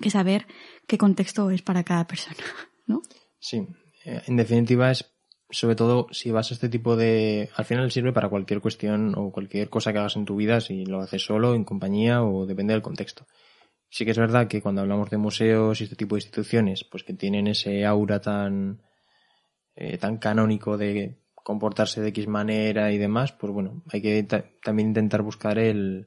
que 0.00 0.08
saber 0.08 0.46
qué 0.86 0.96
contexto 0.96 1.50
es 1.50 1.60
para 1.60 1.84
cada 1.84 2.06
persona, 2.06 2.42
¿no? 2.86 3.02
Sí. 3.38 3.66
Eh, 4.06 4.22
en 4.28 4.36
definitiva 4.36 4.90
es 4.90 5.12
sobre 5.50 5.76
todo 5.76 6.06
si 6.10 6.30
vas 6.30 6.50
a 6.50 6.54
este 6.54 6.70
tipo 6.70 6.96
de... 6.96 7.50
Al 7.54 7.66
final 7.66 7.90
sirve 7.90 8.14
para 8.14 8.30
cualquier 8.30 8.62
cuestión 8.62 9.12
o 9.14 9.30
cualquier 9.30 9.68
cosa 9.68 9.92
que 9.92 9.98
hagas 9.98 10.16
en 10.16 10.24
tu 10.24 10.36
vida, 10.36 10.62
si 10.62 10.86
lo 10.86 11.02
haces 11.02 11.22
solo, 11.22 11.54
en 11.54 11.64
compañía 11.64 12.22
o 12.22 12.46
depende 12.46 12.72
del 12.72 12.80
contexto. 12.80 13.26
Sí 13.90 14.04
que 14.04 14.10
es 14.10 14.18
verdad 14.18 14.48
que 14.48 14.60
cuando 14.60 14.82
hablamos 14.82 15.10
de 15.10 15.16
museos 15.16 15.80
y 15.80 15.84
este 15.84 15.96
tipo 15.96 16.14
de 16.14 16.20
instituciones, 16.20 16.84
pues 16.84 17.04
que 17.04 17.14
tienen 17.14 17.46
ese 17.46 17.86
aura 17.86 18.20
tan, 18.20 18.82
eh, 19.74 19.96
tan 19.98 20.18
canónico 20.18 20.76
de 20.76 21.18
comportarse 21.34 22.02
de 22.02 22.08
X 22.08 22.28
manera 22.28 22.92
y 22.92 22.98
demás, 22.98 23.32
pues 23.32 23.52
bueno, 23.52 23.82
hay 23.90 24.02
que 24.02 24.22
también 24.62 24.88
intentar 24.88 25.22
buscar 25.22 25.58
el, 25.58 26.06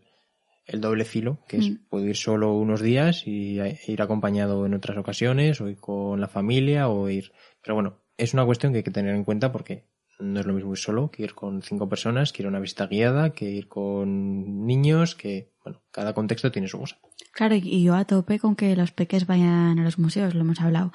el 0.66 0.81
doble 0.81 1.06
filo, 1.06 1.39
que 1.48 1.57
es 1.57 1.69
mm. 1.69 1.98
ir 2.07 2.16
solo 2.16 2.54
unos 2.54 2.81
días 2.81 3.25
y 3.25 3.60
ir 3.60 4.01
acompañado 4.01 4.66
en 4.66 4.74
otras 4.74 4.98
ocasiones, 4.98 5.60
o 5.62 5.68
ir 5.68 5.77
con 5.77 6.22
la 6.22 6.27
familia, 6.27 6.89
o 6.89 7.10
ir... 7.10 7.31
Pero 7.62 7.75
bueno, 7.75 7.98
es 8.18 8.34
una 8.34 8.45
cuestión 8.45 8.72
que 8.72 8.77
hay 8.77 8.84
que 8.84 8.92
tener 8.92 9.16
en 9.16 9.24
cuenta 9.24 9.51
porque 9.51 9.86
no 10.19 10.39
es 10.39 10.45
lo 10.45 10.54
mismo 10.54 10.72
ir 10.72 10.77
solo 10.77 11.10
que 11.10 11.24
ir 11.24 11.34
con 11.34 11.62
cinco 11.62 11.89
personas, 11.89 12.31
que 12.31 12.44
ir 12.44 12.45
a 12.45 12.50
una 12.50 12.60
visita 12.60 12.88
guiada, 12.88 13.31
que 13.31 13.45
ir 13.45 13.68
con 13.68 14.66
niños, 14.66 15.16
que, 15.16 15.51
bueno, 15.63 15.81
cada 15.92 16.13
contexto 16.13 16.51
tiene 16.51 16.68
su 16.68 16.80
cosa. 16.80 17.00
Claro, 17.31 17.56
y 17.56 17.83
yo 17.83 17.95
a 17.95 18.06
tope 18.06 18.39
con 18.39 18.56
que 18.56 18.75
los 18.75 18.92
peques 18.92 19.25
vayan 19.25 19.80
a 19.80 19.83
los 19.83 19.98
museos, 19.98 20.36
lo 20.36 20.42
hemos 20.42 20.60
hablado 20.60 20.92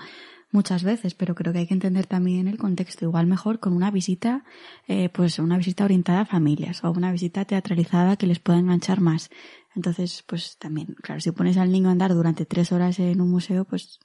muchas 0.52 0.84
veces, 0.84 1.14
pero 1.14 1.34
creo 1.34 1.52
que 1.52 1.60
hay 1.60 1.66
que 1.66 1.74
entender 1.74 2.06
también 2.06 2.48
el 2.48 2.58
contexto. 2.58 3.04
Igual 3.04 3.26
mejor 3.26 3.58
con 3.58 3.72
una 3.72 3.90
visita, 3.90 4.44
eh, 4.86 5.08
pues 5.08 5.38
una 5.38 5.56
visita 5.58 5.84
orientada 5.84 6.20
a 6.20 6.26
familias 6.26 6.84
o 6.84 6.90
una 6.90 7.12
visita 7.12 7.44
teatralizada 7.44 8.16
que 8.16 8.26
les 8.26 8.38
pueda 8.38 8.58
enganchar 8.58 9.00
más. 9.00 9.30
Entonces, 9.74 10.24
pues 10.26 10.56
también, 10.58 10.94
claro, 11.02 11.20
si 11.20 11.32
pones 11.32 11.56
al 11.56 11.72
niño 11.72 11.88
a 11.88 11.92
andar 11.92 12.14
durante 12.14 12.46
tres 12.46 12.72
horas 12.72 12.98
en 12.98 13.20
un 13.20 13.30
museo, 13.30 13.64
pues 13.64 13.98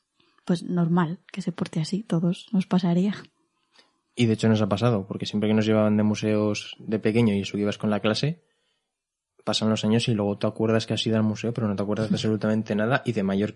pues 0.46 0.64
normal 0.64 1.20
que 1.32 1.42
se 1.42 1.52
porte 1.52 1.80
así, 1.80 2.04
todos 2.04 2.48
nos 2.52 2.66
pasaría. 2.66 3.16
Y 4.16 4.26
de 4.26 4.34
hecho 4.34 4.50
nos 4.50 4.62
ha 4.62 4.68
pasado, 4.68 5.08
porque 5.08 5.26
siempre 5.26 5.50
que 5.50 5.54
nos 5.54 5.66
llevaban 5.66 5.98
de 5.98 6.04
museos 6.04 6.76
de 6.80 7.00
pequeño 7.00 7.34
y 7.34 7.46
subías 7.46 7.78
con 7.78 7.90
la 7.90 8.02
clase, 8.02 8.44
pasan 9.44 9.70
los 9.70 9.84
años 9.84 10.08
y 10.08 10.14
luego 10.14 10.38
te 10.38 10.48
acuerdas 10.48 10.86
que 10.86 10.94
has 10.94 11.06
ido 11.06 11.18
al 11.18 11.24
museo, 11.24 11.54
pero 11.54 11.68
no 11.68 11.76
te 11.76 11.84
acuerdas 11.84 12.10
de 12.10 12.16
absolutamente 12.16 12.76
nada 12.76 13.02
y 13.06 13.12
de 13.12 13.24
mayor 13.24 13.56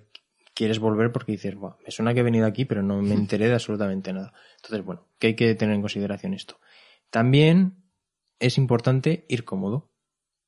quieres 0.53 0.79
volver 0.79 1.11
porque 1.11 1.33
dices, 1.33 1.55
me 1.55 1.91
suena 1.91 2.13
que 2.13 2.21
he 2.21 2.23
venido 2.23 2.47
aquí, 2.47 2.65
pero 2.65 2.81
no 2.81 3.01
me 3.01 3.13
enteré 3.13 3.47
de 3.47 3.53
absolutamente 3.53 4.13
nada. 4.13 4.33
Entonces, 4.55 4.83
bueno, 4.85 5.05
que 5.19 5.27
hay 5.27 5.35
que 5.35 5.53
tener 5.53 5.75
en 5.75 5.81
consideración 5.81 6.33
esto. 6.33 6.59
También 7.09 7.83
es 8.39 8.57
importante 8.57 9.25
ir 9.27 9.43
cómodo. 9.43 9.91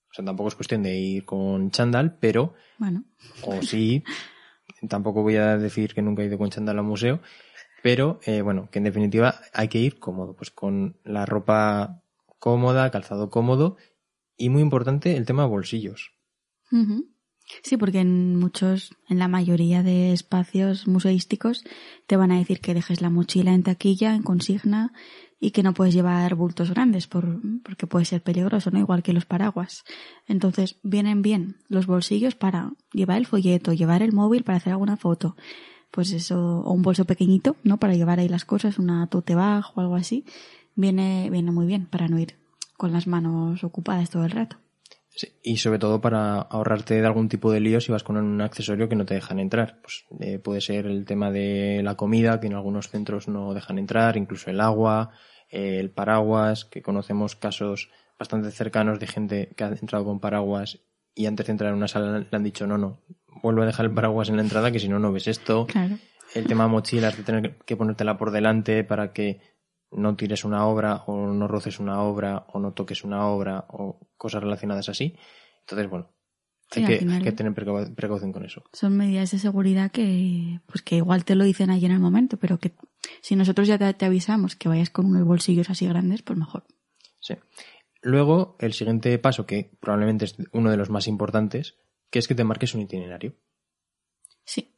O 0.10 0.14
sea, 0.14 0.24
tampoco 0.24 0.48
es 0.48 0.56
cuestión 0.56 0.82
de 0.82 0.96
ir 0.98 1.26
con 1.26 1.72
chándal, 1.72 2.18
pero... 2.20 2.54
Bueno. 2.78 3.04
O 3.44 3.62
sí, 3.62 4.04
tampoco 4.88 5.22
voy 5.22 5.36
a 5.36 5.58
decir 5.58 5.94
que 5.94 6.02
nunca 6.02 6.24
he 6.24 6.28
ido 6.28 6.38
con 6.38 6.50
chándal 6.50 6.80
al 6.80 6.86
museo, 6.86 7.20
pero 7.84 8.20
eh, 8.26 8.42
bueno, 8.42 8.70
que 8.72 8.80
en 8.80 8.86
definitiva 8.86 9.36
hay 9.54 9.68
que 9.68 9.80
ir 9.80 10.00
cómodo, 10.00 10.36
pues 10.36 10.52
con 10.52 10.98
la 11.04 11.26
ropa 11.26 12.02
cómoda, 12.40 12.90
calzado 12.92 13.30
cómodo 13.30 13.76
y 14.38 14.50
muy 14.50 14.62
importante 14.62 15.18
el 15.18 15.26
tema 15.26 15.46
bolsillos. 15.46 16.12
Sí, 17.64 17.78
porque 17.78 18.00
en 18.00 18.36
muchos, 18.36 18.94
en 19.08 19.20
la 19.20 19.30
mayoría 19.30 19.82
de 19.82 20.12
espacios 20.12 20.86
museísticos 20.88 21.64
te 22.06 22.18
van 22.18 22.32
a 22.32 22.38
decir 22.38 22.60
que 22.60 22.74
dejes 22.74 23.02
la 23.02 23.10
mochila 23.10 23.54
en 23.54 23.64
taquilla, 23.64 24.16
en 24.16 24.24
consigna 24.24 24.92
y 25.40 25.52
que 25.52 25.64
no 25.64 25.74
puedes 25.74 25.94
llevar 25.94 26.36
bultos 26.36 26.72
grandes 26.72 27.08
por, 27.08 27.40
porque 27.64 27.88
puede 27.88 28.06
ser 28.06 28.22
peligroso, 28.22 28.72
¿no? 28.72 28.80
Igual 28.80 29.02
que 29.02 29.14
los 29.14 29.26
paraguas. 29.26 29.86
Entonces, 30.28 30.78
vienen 30.84 31.22
bien 31.22 31.58
los 31.70 31.88
bolsillos 31.88 32.36
para 32.36 32.74
llevar 32.92 33.18
el 33.18 33.28
folleto, 33.28 33.72
llevar 33.72 34.02
el 34.02 34.14
móvil 34.14 34.44
para 34.44 34.58
hacer 34.58 34.74
alguna 34.74 34.98
foto. 34.98 35.38
Pues 35.92 36.12
eso, 36.12 36.60
o 36.60 36.74
un 36.74 36.82
bolso 36.82 37.06
pequeñito, 37.06 37.56
¿no? 37.64 37.78
Para 37.78 37.96
llevar 37.96 38.20
ahí 38.20 38.28
las 38.28 38.44
cosas, 38.44 38.78
una 38.78 39.08
tote 39.08 39.36
bag 39.36 39.64
o 39.76 39.82
algo 39.82 39.96
así. 39.96 40.26
Viene, 40.76 41.30
viene 41.30 41.52
muy 41.52 41.66
bien 41.66 41.86
para 41.86 42.08
no 42.08 42.20
ir 42.20 42.36
con 42.78 42.94
las 42.94 43.08
manos 43.08 43.64
ocupadas 43.64 44.10
todo 44.10 44.24
el 44.24 44.32
rato. 44.32 44.58
Sí, 45.10 45.34
y 45.42 45.58
sobre 45.58 45.80
todo 45.80 46.00
para 46.00 46.36
ahorrarte 46.36 47.02
de 47.02 47.08
algún 47.08 47.28
tipo 47.28 47.52
de 47.52 47.60
lío 47.60 47.82
si 47.82 47.92
vas 47.92 48.04
con 48.04 48.18
un 48.18 48.40
accesorio 48.40 48.88
que 48.88 48.96
no 48.96 49.06
te 49.06 49.16
dejan 49.16 49.40
entrar. 49.40 49.80
Pues 49.82 50.06
eh, 50.20 50.38
puede 50.38 50.62
ser 50.62 50.86
el 50.86 51.06
tema 51.06 51.32
de 51.32 51.82
la 51.84 51.96
comida, 51.96 52.40
que 52.40 52.48
en 52.48 52.54
algunos 52.54 52.90
centros 52.90 53.28
no 53.28 53.56
dejan 53.56 53.80
entrar, 53.80 54.16
incluso 54.16 54.52
el 54.52 54.62
agua, 54.62 55.10
eh, 55.50 55.80
el 55.80 55.90
paraguas, 55.90 56.66
que 56.66 56.84
conocemos 56.84 57.36
casos 57.36 57.90
bastante 58.20 58.52
cercanos 58.52 59.00
de 59.00 59.08
gente 59.08 59.50
que 59.56 59.64
ha 59.64 59.70
entrado 59.70 60.06
con 60.06 60.20
paraguas 60.20 60.80
y 61.16 61.26
antes 61.26 61.48
de 61.48 61.52
entrar 61.52 61.72
en 61.72 61.78
una 61.78 61.88
sala 61.88 62.20
le 62.20 62.28
han 62.32 62.44
dicho 62.44 62.68
no, 62.68 62.78
no, 62.78 63.02
vuelvo 63.42 63.64
a 63.64 63.66
dejar 63.66 63.88
el 63.88 63.94
paraguas 63.94 64.30
en 64.30 64.36
la 64.36 64.44
entrada, 64.44 64.72
que 64.72 64.80
si 64.80 64.88
no, 64.88 65.00
no 65.00 65.12
ves 65.12 65.28
esto. 65.28 65.66
Claro. 65.66 65.98
El 66.36 66.46
tema 66.46 66.68
mochilas, 66.68 67.18
de 67.18 67.24
tener 67.24 67.58
que 67.66 67.76
ponértela 67.76 68.18
por 68.18 68.32
delante 68.32 68.84
para 68.84 69.14
que 69.14 69.40
no 69.92 70.16
tires 70.16 70.44
una 70.46 70.66
obra 70.68 71.04
o 71.08 71.28
no 71.28 71.48
roces 71.48 71.80
una 71.80 72.02
obra 72.02 72.46
o 72.54 72.60
no 72.60 72.74
toques 72.74 73.04
una 73.04 73.28
obra 73.28 73.66
o 73.70 74.00
cosas 74.18 74.44
relacionadas 74.44 74.90
así. 74.90 75.16
Entonces, 75.62 75.90
bueno, 75.90 76.10
hay, 76.76 76.86
que, 76.86 76.98
final- 77.00 77.18
hay 77.18 77.24
que 77.24 77.32
tener 77.32 77.54
precau- 77.54 77.96
precaución 77.96 78.32
con 78.34 78.44
eso. 78.46 78.64
Son 78.74 78.96
medidas 78.98 79.32
de 79.32 79.40
seguridad 79.40 79.92
que, 79.92 80.60
pues 80.66 80.82
que 80.82 80.98
igual 80.98 81.24
te 81.26 81.36
lo 81.36 81.44
dicen 81.46 81.70
allí 81.70 81.86
en 81.86 81.94
el 81.94 82.00
momento, 82.00 82.38
pero 82.38 82.58
que 82.60 82.74
si 83.22 83.36
nosotros 83.36 83.68
ya 83.68 83.78
te, 83.78 83.94
te 83.94 84.06
avisamos 84.06 84.56
que 84.56 84.68
vayas 84.70 84.90
con 84.90 85.06
unos 85.06 85.26
bolsillos 85.26 85.70
así 85.70 85.88
grandes, 85.88 86.22
pues 86.22 86.38
mejor. 86.38 86.66
Sí. 87.20 87.36
Luego, 88.02 88.58
el 88.60 88.74
siguiente 88.74 89.18
paso, 89.20 89.46
que 89.46 89.72
probablemente 89.80 90.26
es 90.26 90.36
uno 90.52 90.70
de 90.70 90.78
los 90.78 90.90
más 90.90 91.08
importantes, 91.08 91.78
que 92.10 92.20
es 92.20 92.28
que 92.28 92.36
te 92.36 92.44
marques 92.44 92.74
un 92.76 92.82
itinerario. 92.82 93.34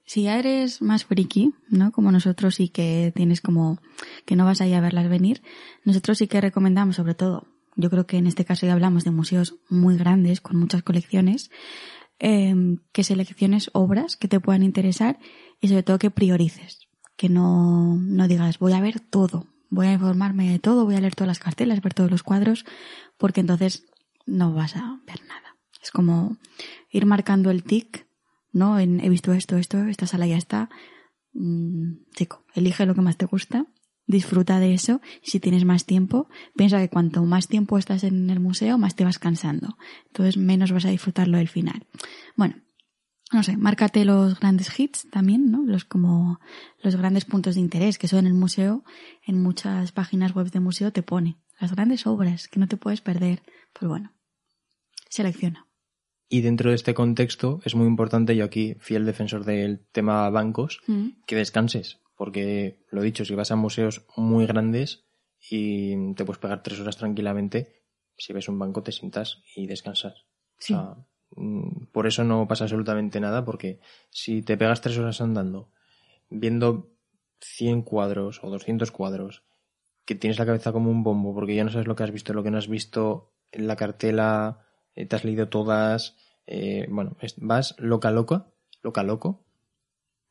Si 0.10 0.24
ya 0.24 0.40
eres 0.40 0.82
más 0.82 1.06
friki, 1.06 1.54
¿no? 1.70 1.92
Como 1.92 2.12
nosotros 2.12 2.60
y 2.60 2.70
que 2.70 3.14
tienes 3.16 3.42
como 3.42 3.80
que 4.26 4.36
no 4.36 4.44
vas 4.44 4.60
ahí 4.60 4.74
a 4.74 4.82
verlas 4.82 5.08
venir, 5.08 5.44
nosotros 5.86 6.18
sí 6.18 6.28
que 6.28 6.42
recomendamos, 6.42 6.96
sobre 6.96 7.14
todo, 7.14 7.46
yo 7.76 7.92
creo 7.92 8.08
que 8.08 8.18
en 8.18 8.26
este 8.26 8.44
caso 8.44 8.66
ya 8.66 8.74
hablamos 8.74 9.04
de 9.04 9.12
museos 9.12 9.58
muy 9.70 9.98
grandes, 9.98 10.42
con 10.42 10.58
muchas 10.58 10.82
colecciones, 10.82 11.52
eh, 12.18 12.56
que 12.92 13.04
selecciones 13.04 13.70
obras 13.74 14.18
que 14.18 14.28
te 14.28 14.40
puedan 14.40 14.64
interesar 14.64 15.20
y 15.62 15.68
sobre 15.68 15.84
todo 15.84 16.00
que 16.00 16.10
priorices, 16.10 16.88
que 17.16 17.30
no, 17.30 17.96
no 17.96 18.28
digas 18.28 18.58
voy 18.58 18.74
a 18.74 18.82
ver 18.82 19.00
todo, 19.00 19.46
voy 19.70 19.86
a 19.86 19.94
informarme 19.94 20.50
de 20.50 20.58
todo, 20.58 20.86
voy 20.86 20.96
a 20.96 21.02
leer 21.02 21.14
todas 21.14 21.28
las 21.28 21.40
cartelas, 21.40 21.84
ver 21.84 21.94
todos 21.94 22.10
los 22.10 22.24
cuadros, 22.24 22.66
porque 23.20 23.42
entonces 23.42 23.86
no 24.26 24.54
vas 24.56 24.76
a 24.76 25.00
ver 25.06 25.22
nada. 25.28 25.56
Es 25.84 25.92
como 25.92 26.38
ir 26.90 27.06
marcando 27.06 27.52
el 27.52 27.64
tic, 27.64 28.09
¿no? 28.52 28.80
En, 28.80 29.00
he 29.04 29.10
visto 29.10 29.34
esto, 29.34 29.58
esto, 29.58 29.80
esta 29.86 30.08
sala 30.08 30.28
ya 30.28 30.38
está. 30.38 30.70
Mm, 31.34 32.06
chico, 32.16 32.46
elige 32.56 32.86
lo 32.86 32.96
que 32.96 33.02
más 33.02 33.18
te 33.18 33.26
gusta, 33.26 33.68
disfruta 34.08 34.60
de 34.60 34.74
eso 34.74 35.02
si 35.22 35.40
tienes 35.40 35.66
más 35.66 35.86
tiempo, 35.86 36.28
piensa 36.56 36.80
que 36.80 36.90
cuanto 36.90 37.24
más 37.24 37.48
tiempo 37.48 37.78
estás 37.78 38.04
en 38.04 38.30
el 38.30 38.40
museo, 38.40 38.78
más 38.78 38.96
te 38.96 39.06
vas 39.06 39.20
cansando. 39.20 39.78
Entonces 40.08 40.38
menos 40.38 40.72
vas 40.72 40.86
a 40.86 40.90
disfrutarlo 40.90 41.38
del 41.38 41.48
final. 41.48 41.86
Bueno, 42.36 42.56
no 43.32 43.44
sé, 43.44 43.56
márcate 43.58 44.06
los 44.06 44.40
grandes 44.40 44.78
hits 44.80 45.08
también, 45.12 45.52
¿no? 45.52 45.64
Los 45.64 45.86
como 45.86 46.40
los 46.82 46.96
grandes 46.96 47.26
puntos 47.26 47.54
de 47.54 47.62
interés, 47.62 48.00
que 48.00 48.08
eso 48.08 48.18
en 48.18 48.26
el 48.26 48.34
museo, 48.34 48.84
en 49.26 49.42
muchas 49.42 49.92
páginas 49.92 50.34
web 50.34 50.50
de 50.50 50.60
museo 50.60 50.92
te 50.92 51.04
pone. 51.04 51.38
Las 51.60 51.76
grandes 51.76 52.08
obras 52.08 52.48
que 52.48 52.60
no 52.60 52.68
te 52.68 52.78
puedes 52.78 53.02
perder. 53.02 53.44
Pues 53.74 53.88
bueno, 53.88 54.12
selecciona. 55.10 55.69
Y 56.30 56.42
dentro 56.42 56.70
de 56.70 56.76
este 56.76 56.94
contexto 56.94 57.60
es 57.66 57.74
muy 57.76 57.88
importante, 57.88 58.36
yo 58.36 58.46
aquí, 58.46 58.76
fiel 58.80 59.06
defensor 59.06 59.44
del 59.46 59.80
tema 59.92 60.30
bancos, 60.30 60.80
Mm. 60.88 61.08
que 61.26 61.36
descanses. 61.36 62.00
Porque, 62.16 62.86
lo 62.92 63.02
dicho, 63.02 63.26
si 63.26 63.34
vas 63.34 63.50
a 63.52 63.56
museos 63.56 64.06
muy 64.16 64.46
grandes 64.46 65.06
y 65.50 66.14
te 66.14 66.26
puedes 66.26 66.40
pegar 66.40 66.62
tres 66.62 66.80
horas 66.80 66.98
tranquilamente, 66.98 67.82
si 68.18 68.34
ves 68.34 68.48
un 68.50 68.60
banco 68.60 68.84
te 68.84 68.92
sientas 68.92 69.42
y 69.56 69.66
descansas. 69.68 70.26
Sí. 70.60 70.74
O 70.74 70.78
sea, 70.78 70.96
mm, 71.36 71.86
por 71.94 72.06
eso 72.08 72.24
no 72.26 72.48
pasa 72.48 72.66
absolutamente 72.66 73.20
nada, 73.22 73.44
porque 73.46 73.80
si 74.10 74.42
te 74.42 74.58
pegas 74.58 74.82
tres 74.82 74.98
horas 74.98 75.22
andando, 75.22 75.72
viendo 76.30 76.92
100 77.40 77.82
cuadros 77.84 78.44
o 78.44 78.50
200 78.50 78.92
cuadros, 78.92 79.44
que 80.06 80.16
tienes 80.16 80.38
la 80.40 80.46
cabeza 80.46 80.74
como 80.74 80.92
un 80.92 81.04
bombo, 81.04 81.34
porque 81.34 81.56
ya 81.56 81.64
no 81.64 81.72
sabes 81.72 81.88
lo 81.88 81.96
que 81.96 82.04
has 82.04 82.12
visto, 82.12 82.34
lo 82.34 82.44
que 82.44 82.52
no 82.52 82.58
has 82.58 82.68
visto 82.68 83.32
en 83.52 83.66
la 83.68 83.78
cartela, 83.78 84.66
eh, 84.96 85.06
te 85.06 85.16
has 85.16 85.24
leído 85.24 85.50
todas, 85.50 86.16
eh, 86.48 86.88
bueno, 86.90 87.18
vas 87.38 87.76
loca 87.78 88.12
loca, 88.12 88.48
loca 88.82 89.04
loco, 89.04 89.46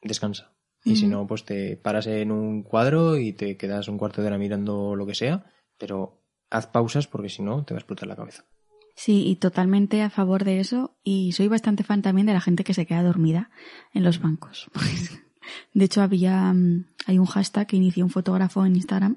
descansa. 0.02 0.54
Y 0.84 0.96
si 0.96 1.06
no, 1.06 1.26
pues 1.26 1.44
te 1.44 1.76
paras 1.76 2.06
en 2.06 2.30
un 2.30 2.62
cuadro 2.62 3.18
y 3.18 3.32
te 3.32 3.58
quedas 3.58 3.88
un 3.88 3.98
cuarto 3.98 4.22
de 4.22 4.28
hora 4.28 4.38
mirando 4.38 4.96
lo 4.96 5.06
que 5.06 5.14
sea, 5.14 5.44
pero 5.76 6.22
haz 6.50 6.66
pausas 6.68 7.06
porque 7.06 7.28
si 7.28 7.42
no 7.42 7.64
te 7.64 7.74
va 7.74 7.78
a 7.78 7.80
explotar 7.80 8.08
la 8.08 8.16
cabeza. 8.16 8.46
Sí, 8.94 9.26
y 9.26 9.36
totalmente 9.36 10.02
a 10.02 10.08
favor 10.08 10.44
de 10.44 10.60
eso. 10.60 10.96
Y 11.04 11.32
soy 11.32 11.48
bastante 11.48 11.84
fan 11.84 12.00
también 12.00 12.26
de 12.26 12.32
la 12.32 12.40
gente 12.40 12.64
que 12.64 12.74
se 12.74 12.86
queda 12.86 13.02
dormida 13.02 13.50
en 13.92 14.02
los 14.02 14.20
bancos. 14.20 14.70
De 15.74 15.84
hecho, 15.84 16.02
había 16.02 16.52
mm, 16.52 16.84
hay 17.06 17.18
un 17.18 17.26
hashtag 17.26 17.66
que 17.66 17.76
inició 17.76 18.04
un 18.04 18.10
fotógrafo 18.10 18.64
en 18.66 18.76
Instagram 18.76 19.16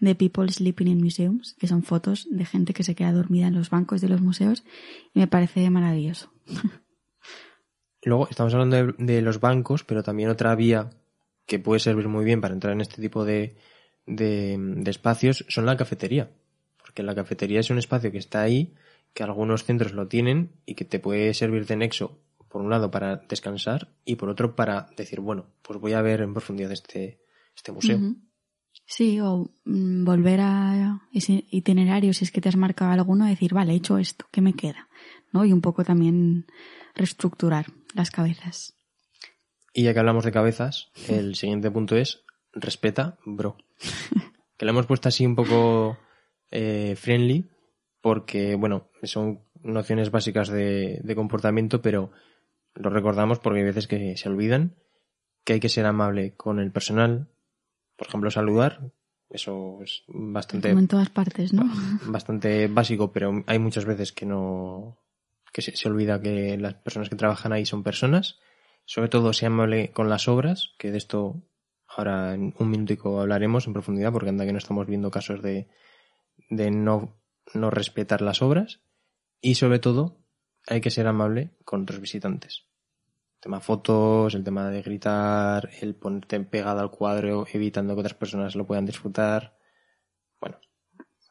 de 0.00 0.14
People 0.14 0.50
Sleeping 0.50 0.88
in 0.88 1.02
Museums, 1.02 1.54
que 1.58 1.66
son 1.66 1.82
fotos 1.82 2.26
de 2.30 2.44
gente 2.44 2.74
que 2.74 2.84
se 2.84 2.94
queda 2.94 3.12
dormida 3.12 3.46
en 3.46 3.54
los 3.54 3.70
bancos 3.70 4.00
de 4.00 4.08
los 4.08 4.20
museos 4.20 4.64
y 5.14 5.20
me 5.20 5.26
parece 5.26 5.68
maravilloso. 5.70 6.32
Luego 8.02 8.28
estamos 8.28 8.54
hablando 8.54 8.94
de, 8.96 9.22
los 9.22 9.40
bancos, 9.40 9.84
pero 9.84 10.02
también 10.02 10.30
otra 10.30 10.54
vía 10.54 10.90
que 11.46 11.58
puede 11.58 11.80
servir 11.80 12.08
muy 12.08 12.24
bien 12.24 12.40
para 12.40 12.54
entrar 12.54 12.72
en 12.72 12.80
este 12.80 13.02
tipo 13.02 13.24
de, 13.24 13.56
de, 14.06 14.56
de 14.58 14.90
espacios 14.90 15.44
son 15.48 15.66
la 15.66 15.76
cafetería. 15.76 16.30
Porque 16.80 17.02
la 17.02 17.14
cafetería 17.14 17.60
es 17.60 17.70
un 17.70 17.78
espacio 17.78 18.12
que 18.12 18.18
está 18.18 18.40
ahí, 18.40 18.74
que 19.14 19.24
algunos 19.24 19.64
centros 19.64 19.92
lo 19.92 20.06
tienen 20.08 20.52
y 20.64 20.74
que 20.74 20.84
te 20.84 21.00
puede 21.00 21.34
servir 21.34 21.66
de 21.66 21.76
nexo, 21.76 22.18
por 22.48 22.62
un 22.62 22.70
lado, 22.70 22.90
para 22.90 23.16
descansar 23.16 23.88
y 24.04 24.16
por 24.16 24.28
otro 24.28 24.56
para 24.56 24.88
decir, 24.96 25.20
bueno, 25.20 25.46
pues 25.62 25.78
voy 25.78 25.92
a 25.92 26.02
ver 26.02 26.20
en 26.20 26.32
profundidad 26.32 26.72
este, 26.72 27.20
este 27.54 27.72
museo. 27.72 27.98
Sí, 28.86 29.20
o 29.20 29.50
mm, 29.64 30.04
volver 30.04 30.40
a 30.40 31.02
ese 31.12 31.44
itinerario, 31.50 32.12
si 32.14 32.24
es 32.24 32.30
que 32.30 32.40
te 32.40 32.48
has 32.48 32.56
marcado 32.56 32.92
alguno, 32.92 33.26
decir, 33.26 33.52
vale, 33.52 33.72
he 33.72 33.76
hecho 33.76 33.98
esto, 33.98 34.26
¿qué 34.30 34.40
me 34.40 34.54
queda? 34.54 34.88
¿No? 35.32 35.44
Y 35.44 35.52
un 35.52 35.60
poco 35.60 35.84
también 35.84 36.46
reestructurar 36.94 37.66
las 37.94 38.10
cabezas. 38.10 38.74
Y 39.74 39.82
ya 39.82 39.92
que 39.92 40.00
hablamos 40.00 40.24
de 40.24 40.32
cabezas, 40.32 40.90
el 41.08 41.34
siguiente 41.34 41.70
punto 41.70 41.96
es 41.96 42.24
respeta, 42.52 43.18
bro. 43.24 43.56
Que 44.56 44.64
lo 44.64 44.72
hemos 44.72 44.86
puesto 44.86 45.08
así 45.08 45.24
un 45.24 45.36
poco 45.36 45.98
eh, 46.50 46.96
friendly, 46.96 47.48
porque, 48.00 48.56
bueno, 48.56 48.90
son 49.04 49.44
nociones 49.62 50.10
básicas 50.10 50.48
de, 50.48 51.00
de 51.04 51.14
comportamiento, 51.14 51.80
pero 51.80 52.10
lo 52.78 52.90
recordamos 52.90 53.38
porque 53.40 53.60
hay 53.60 53.64
veces 53.66 53.86
que 53.86 54.16
se 54.16 54.28
olvidan 54.28 54.76
que 55.44 55.54
hay 55.54 55.60
que 55.60 55.68
ser 55.70 55.86
amable 55.86 56.34
con 56.36 56.60
el 56.60 56.70
personal, 56.70 57.30
por 57.96 58.06
ejemplo, 58.06 58.30
saludar, 58.30 58.92
eso 59.30 59.78
es 59.82 60.04
bastante, 60.06 60.68
Como 60.68 60.80
en 60.80 60.88
todas 60.88 61.08
partes, 61.08 61.54
¿no? 61.54 61.64
bastante 62.06 62.68
básico, 62.68 63.12
pero 63.12 63.42
hay 63.46 63.58
muchas 63.58 63.86
veces 63.86 64.12
que 64.12 64.26
no, 64.26 64.98
que 65.52 65.62
se, 65.62 65.74
se 65.74 65.88
olvida 65.88 66.20
que 66.20 66.58
las 66.58 66.74
personas 66.74 67.08
que 67.08 67.16
trabajan 67.16 67.52
ahí 67.52 67.64
son 67.64 67.82
personas. 67.82 68.38
Sobre 68.84 69.08
todo, 69.08 69.32
sea 69.32 69.48
amable 69.48 69.90
con 69.92 70.08
las 70.08 70.28
obras, 70.28 70.74
que 70.78 70.90
de 70.90 70.98
esto 70.98 71.42
ahora 71.86 72.34
en 72.34 72.54
un 72.58 72.70
minutico 72.70 73.20
hablaremos 73.20 73.66
en 73.66 73.72
profundidad, 73.72 74.12
porque 74.12 74.28
anda 74.28 74.44
que 74.44 74.52
no 74.52 74.58
estamos 74.58 74.86
viendo 74.86 75.10
casos 75.10 75.42
de, 75.42 75.68
de 76.50 76.70
no, 76.70 77.18
no 77.54 77.70
respetar 77.70 78.20
las 78.20 78.42
obras. 78.42 78.80
Y 79.40 79.54
sobre 79.54 79.78
todo, 79.78 80.20
hay 80.66 80.82
que 80.82 80.90
ser 80.90 81.06
amable 81.06 81.54
con 81.64 81.86
los 81.86 82.00
visitantes. 82.00 82.67
El 83.38 83.42
tema 83.42 83.60
fotos, 83.60 84.34
el 84.34 84.42
tema 84.42 84.68
de 84.68 84.82
gritar, 84.82 85.70
el 85.80 85.94
ponerte 85.94 86.40
pegado 86.40 86.80
al 86.80 86.90
cuadro, 86.90 87.46
evitando 87.52 87.94
que 87.94 88.00
otras 88.00 88.14
personas 88.14 88.56
lo 88.56 88.66
puedan 88.66 88.84
disfrutar. 88.84 89.56
Bueno, 90.40 90.56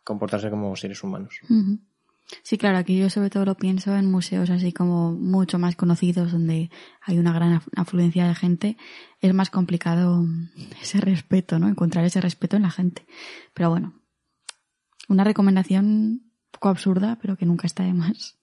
comportarse 0.06 0.50
como 0.50 0.74
seres 0.78 1.04
humanos. 1.04 1.40
Sí, 2.44 2.58
claro, 2.58 2.78
aquí 2.78 2.98
yo 2.98 3.10
sobre 3.10 3.30
todo 3.30 3.44
lo 3.46 3.56
pienso 3.56 3.96
en 3.96 4.10
museos 4.10 4.50
así 4.50 4.72
como 4.74 5.12
mucho 5.14 5.60
más 5.60 5.76
conocidos 5.76 6.32
donde 6.32 6.70
hay 7.02 7.20
una 7.20 7.32
gran 7.34 7.60
af- 7.60 7.70
afluencia 7.76 8.26
de 8.28 8.36
gente. 8.36 8.78
Es 9.22 9.34
más 9.34 9.50
complicado 9.50 10.26
ese 10.82 11.02
respeto, 11.02 11.60
¿no? 11.60 11.68
Encontrar 11.68 12.06
ese 12.06 12.22
respeto 12.22 12.56
en 12.56 12.64
la 12.64 12.72
gente. 12.72 13.06
Pero 13.54 13.70
bueno, 13.70 14.02
una 15.10 15.26
recomendación 15.26 15.86
un 15.86 16.32
poco 16.52 16.70
absurda, 16.70 17.18
pero 17.22 17.36
que 17.38 17.46
nunca 17.46 17.68
está 17.68 17.84
de 17.84 17.94
más. 17.94 18.38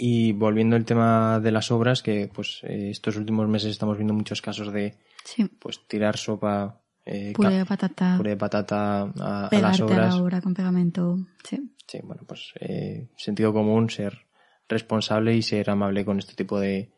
Y 0.00 0.30
volviendo 0.32 0.76
al 0.76 0.84
tema 0.84 1.40
de 1.40 1.50
las 1.50 1.72
obras, 1.72 2.02
que 2.02 2.30
pues 2.32 2.60
eh, 2.62 2.88
estos 2.90 3.16
últimos 3.16 3.48
meses 3.48 3.70
estamos 3.72 3.96
viendo 3.98 4.14
muchos 4.14 4.40
casos 4.40 4.72
de 4.72 4.94
Sí, 5.24 5.44
pues 5.58 5.80
tirar 5.88 6.16
sopa, 6.16 6.80
eh, 7.04 7.32
puré 7.34 7.58
de 7.58 7.66
patata, 7.66 8.16
puré 8.16 8.30
de 8.30 8.36
patata 8.36 9.02
a, 9.18 9.48
a 9.48 9.60
las 9.60 9.80
a 9.80 9.84
obras. 9.84 10.14
la 10.14 10.22
obra 10.22 10.40
con 10.40 10.54
pegamento. 10.54 11.18
Sí. 11.42 11.74
Sí, 11.86 11.98
bueno, 12.04 12.22
pues 12.26 12.52
eh, 12.60 13.08
sentido 13.16 13.52
común, 13.52 13.90
ser 13.90 14.26
responsable 14.68 15.34
y 15.34 15.42
ser 15.42 15.68
amable 15.68 16.04
con 16.04 16.18
este 16.18 16.34
tipo 16.34 16.60
de, 16.60 16.92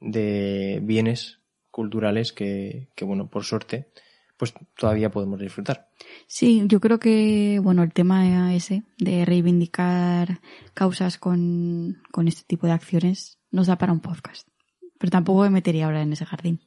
de 0.00 0.80
bienes 0.82 1.40
culturales 1.70 2.32
que, 2.32 2.88
que, 2.94 3.04
bueno, 3.04 3.28
por 3.28 3.44
suerte, 3.44 3.90
pues 4.36 4.54
todavía 4.76 5.10
podemos 5.10 5.40
disfrutar. 5.40 5.88
Sí, 6.26 6.62
yo 6.66 6.80
creo 6.80 6.98
que, 6.98 7.60
bueno, 7.62 7.82
el 7.82 7.92
tema 7.92 8.54
ese 8.54 8.84
de 8.98 9.24
reivindicar 9.24 10.40
causas 10.74 11.18
con, 11.18 12.02
con 12.12 12.28
este 12.28 12.42
tipo 12.46 12.66
de 12.66 12.72
acciones 12.72 13.38
nos 13.50 13.66
da 13.66 13.78
para 13.78 13.92
un 13.92 14.00
podcast. 14.00 14.48
Pero 14.98 15.10
tampoco 15.10 15.42
me 15.42 15.50
metería 15.50 15.86
ahora 15.86 16.02
en 16.02 16.12
ese 16.12 16.26
jardín. 16.26 16.60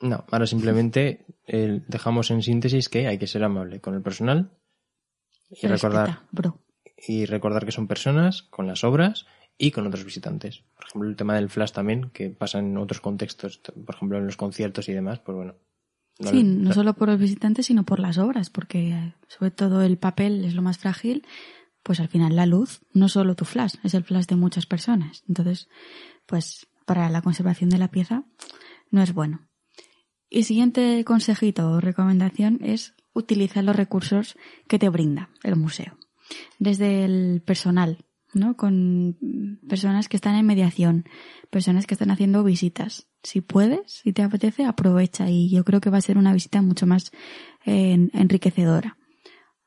No, 0.00 0.24
ahora 0.30 0.46
simplemente 0.46 1.26
eh, 1.46 1.82
dejamos 1.88 2.30
en 2.30 2.42
síntesis 2.42 2.88
que 2.88 3.06
hay 3.06 3.18
que 3.18 3.26
ser 3.26 3.44
amable 3.44 3.80
con 3.80 3.94
el 3.94 4.02
personal 4.02 4.58
y 5.50 5.66
recordar 5.66 6.20
bro. 6.32 6.58
y 6.96 7.26
recordar 7.26 7.64
que 7.64 7.72
son 7.72 7.86
personas 7.86 8.42
con 8.42 8.66
las 8.66 8.84
obras 8.84 9.26
y 9.56 9.70
con 9.70 9.86
otros 9.86 10.04
visitantes. 10.04 10.64
Por 10.74 10.86
ejemplo, 10.86 11.08
el 11.08 11.16
tema 11.16 11.36
del 11.36 11.48
flash 11.48 11.72
también, 11.72 12.10
que 12.10 12.30
pasa 12.30 12.58
en 12.58 12.76
otros 12.76 13.00
contextos, 13.00 13.58
por 13.58 13.94
ejemplo, 13.94 14.18
en 14.18 14.26
los 14.26 14.36
conciertos 14.36 14.88
y 14.88 14.92
demás, 14.92 15.20
pues 15.20 15.36
bueno. 15.36 15.54
Sí, 16.20 16.42
no 16.44 16.72
solo 16.72 16.94
por 16.94 17.08
los 17.08 17.18
visitantes, 17.18 17.66
sino 17.66 17.84
por 17.84 18.00
las 18.00 18.18
obras, 18.18 18.50
porque 18.50 19.14
sobre 19.28 19.50
todo 19.50 19.82
el 19.82 19.98
papel 19.98 20.44
es 20.44 20.54
lo 20.54 20.62
más 20.62 20.78
frágil, 20.78 21.26
pues 21.82 22.00
al 22.00 22.08
final 22.08 22.34
la 22.34 22.46
luz, 22.46 22.80
no 22.92 23.08
solo 23.08 23.34
tu 23.34 23.44
flash, 23.44 23.74
es 23.82 23.94
el 23.94 24.04
flash 24.04 24.26
de 24.26 24.36
muchas 24.36 24.66
personas. 24.66 25.22
Entonces, 25.28 25.68
pues 26.26 26.66
para 26.86 27.08
la 27.10 27.22
conservación 27.22 27.70
de 27.70 27.78
la 27.78 27.88
pieza 27.88 28.24
no 28.90 29.02
es 29.02 29.12
bueno. 29.12 29.48
Y 30.30 30.44
siguiente 30.44 31.04
consejito 31.04 31.70
o 31.70 31.80
recomendación 31.80 32.58
es 32.62 32.94
utilizar 33.12 33.62
los 33.62 33.76
recursos 33.76 34.36
que 34.66 34.78
te 34.78 34.88
brinda 34.88 35.30
el 35.42 35.56
museo. 35.56 35.96
Desde 36.58 37.04
el 37.04 37.42
personal, 37.44 38.04
¿no? 38.32 38.56
Con 38.56 39.18
personas 39.68 40.08
que 40.08 40.16
están 40.16 40.34
en 40.34 40.46
mediación, 40.46 41.04
personas 41.50 41.86
que 41.86 41.94
están 41.94 42.10
haciendo 42.10 42.42
visitas. 42.42 43.06
Si 43.24 43.40
puedes, 43.40 43.90
si 43.90 44.12
te 44.12 44.22
apetece, 44.22 44.66
aprovecha 44.66 45.30
y 45.30 45.50
yo 45.50 45.64
creo 45.64 45.80
que 45.80 45.88
va 45.88 45.96
a 45.98 46.02
ser 46.02 46.18
una 46.18 46.34
visita 46.34 46.60
mucho 46.60 46.86
más 46.86 47.10
eh, 47.64 48.08
enriquecedora. 48.12 48.98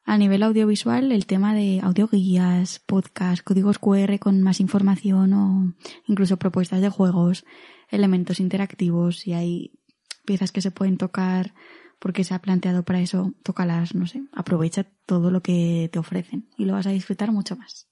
A 0.06 0.18
nivel 0.18 0.44
audiovisual, 0.44 1.12
el 1.12 1.26
tema 1.26 1.54
de 1.54 1.82
audioguías, 1.82 2.80
podcast, 2.86 3.44
códigos 3.44 3.80
QR 3.80 4.20
con 4.20 4.42
más 4.42 4.62
información 4.62 5.34
o 5.34 5.76
incluso 6.06 6.38
propuestas 6.38 6.82
de 6.82 6.90
juegos, 6.90 7.46
elementos 7.90 8.40
interactivos, 8.40 9.18
si 9.18 9.34
hay 9.34 9.72
piezas 10.24 10.52
que 10.52 10.62
se 10.62 10.72
pueden 10.72 10.98
tocar 10.98 11.54
porque 12.00 12.24
se 12.24 12.36
ha 12.36 12.40
planteado 12.40 12.84
para 12.84 13.02
eso, 13.02 13.34
tócalas, 13.44 13.96
no 13.96 14.06
sé, 14.06 14.22
aprovecha 14.34 14.86
todo 15.08 15.32
lo 15.32 15.42
que 15.42 15.90
te 15.92 15.98
ofrecen 15.98 16.48
y 16.58 16.66
lo 16.66 16.74
vas 16.74 16.86
a 16.86 16.92
disfrutar 16.92 17.32
mucho 17.32 17.56
más. 17.56 17.90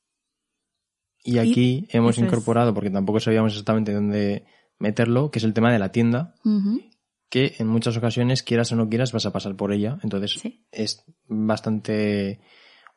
Y 1.23 1.39
aquí 1.39 1.87
hemos 1.89 2.19
incorporado, 2.19 2.75
porque 2.75 2.91
tampoco 2.91 3.19
sabíamos 3.19 3.53
exactamente 3.53 3.91
dónde 3.91 4.45
meterlo, 4.77 5.31
que 5.31 5.39
es 5.39 5.45
el 5.45 5.53
tema 5.53 5.71
de 5.71 5.79
la 5.79 5.91
tienda, 5.91 6.35
que 7.29 7.55
en 7.59 7.67
muchas 7.67 7.97
ocasiones, 7.97 8.43
quieras 8.43 8.71
o 8.71 8.75
no 8.75 8.89
quieras, 8.89 9.11
vas 9.11 9.25
a 9.25 9.33
pasar 9.33 9.55
por 9.55 9.71
ella. 9.71 9.97
Entonces 10.03 10.41
es 10.71 11.03
bastante 11.27 12.39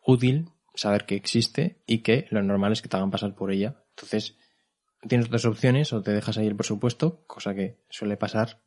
útil 0.05 0.51
saber 0.75 1.07
que 1.07 1.17
existe 1.17 1.83
y 1.87 1.99
que 2.03 2.27
lo 2.31 2.43
normal 2.43 2.73
es 2.73 2.83
que 2.83 2.89
te 2.89 2.97
hagan 2.97 3.11
pasar 3.11 3.35
por 3.35 3.51
ella. 3.51 3.83
Entonces, 3.91 4.37
tienes 5.09 5.29
dos 5.29 5.45
opciones, 5.45 5.93
o 5.93 6.03
te 6.03 6.13
dejas 6.13 6.39
ahí 6.39 6.47
el 6.47 6.57
presupuesto, 6.57 7.25
cosa 7.27 7.55
que 7.55 7.81
suele 7.91 8.17
pasar, 8.17 8.63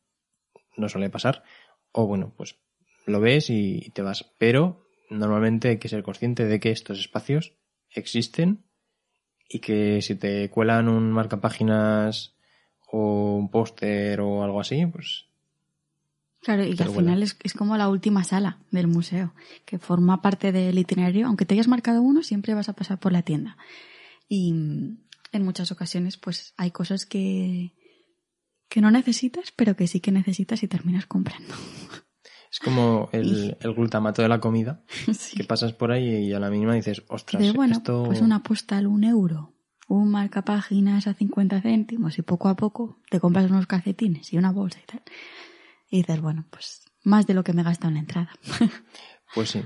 no 0.78 0.90
suele 0.90 1.10
pasar, 1.10 1.44
o 1.92 2.08
bueno, 2.08 2.34
pues 2.36 2.58
lo 3.06 3.20
ves 3.20 3.50
y 3.50 3.92
te 3.94 4.02
vas. 4.02 4.32
Pero 4.38 4.88
normalmente 5.10 5.70
hay 5.70 5.78
que 5.78 5.90
ser 5.90 6.04
consciente 6.04 6.46
de 6.46 6.60
que 6.60 6.72
estos 6.72 7.00
espacios 7.00 7.54
existen 7.90 8.66
y 9.48 9.60
que 9.60 10.02
si 10.02 10.16
te 10.16 10.50
cuelan 10.50 10.88
un 10.88 11.12
marcapáginas 11.12 12.38
o 12.92 13.36
un 13.36 13.50
póster 13.50 14.20
o 14.22 14.44
algo 14.44 14.60
así, 14.60 14.86
pues... 14.86 15.26
Claro, 16.42 16.66
y 16.66 16.76
que 16.76 16.84
al 16.84 16.90
final 16.90 17.22
es, 17.22 17.38
es, 17.44 17.54
como 17.54 17.78
la 17.78 17.88
última 17.88 18.24
sala 18.24 18.58
del 18.72 18.88
museo, 18.88 19.36
que 19.64 19.78
forma 19.78 20.24
parte 20.24 20.52
del 20.52 20.78
itinerario. 20.80 21.28
Aunque 21.28 21.46
te 21.46 21.54
hayas 21.54 21.68
marcado 21.68 22.02
uno, 22.02 22.24
siempre 22.24 22.56
vas 22.56 22.68
a 22.68 22.74
pasar 22.74 23.00
por 23.00 23.12
la 23.12 23.22
tienda. 23.22 23.58
Y 24.28 24.50
en 25.32 25.44
muchas 25.44 25.72
ocasiones, 25.72 26.18
pues 26.18 26.54
hay 26.58 26.72
cosas 26.72 27.06
que, 27.06 27.74
que 28.70 28.82
no 28.82 28.90
necesitas, 28.90 29.52
pero 29.56 29.76
que 29.76 29.88
sí 29.88 30.00
que 30.00 30.12
necesitas 30.12 30.64
y 30.64 30.68
terminas 30.68 31.06
comprando. 31.06 31.54
Es 32.52 32.60
como 32.60 33.10
el, 33.12 33.58
el 33.60 33.74
glutamato 33.74 34.22
de 34.22 34.30
la 34.30 34.40
comida, 34.40 34.84
que 35.36 35.44
pasas 35.44 35.74
por 35.74 35.92
ahí 35.92 36.28
y 36.28 36.34
a 36.34 36.40
la 36.40 36.50
mínima 36.50 36.74
dices, 36.74 37.04
ostras, 37.08 37.54
bueno, 37.54 37.76
esto... 37.76 38.04
pues 38.06 38.22
una 38.22 38.42
postal, 38.42 38.88
un 38.88 39.04
euro, 39.04 39.51
un 39.92 40.10
marcapáginas 40.10 41.08
a 41.08 41.14
50 41.14 41.62
céntimos 41.62 42.18
y 42.18 42.22
poco 42.22 42.48
a 42.48 42.56
poco 42.56 43.00
te 43.10 43.20
compras 43.20 43.52
unos 43.52 43.68
calcetines 43.68 44.32
y 44.32 44.38
una 44.38 44.52
bolsa 44.52 44.80
y 44.82 44.86
tal. 44.86 45.02
Y 45.90 45.98
dices, 45.98 46.22
bueno, 46.22 46.46
pues 46.50 46.86
más 47.04 47.28
de 47.28 47.34
lo 47.34 47.44
que 47.44 47.52
me 47.52 47.64
gasta 47.64 47.90
en 47.90 47.96
la 47.96 48.00
entrada. 48.00 48.32
pues 49.36 49.50
sí. 49.50 49.62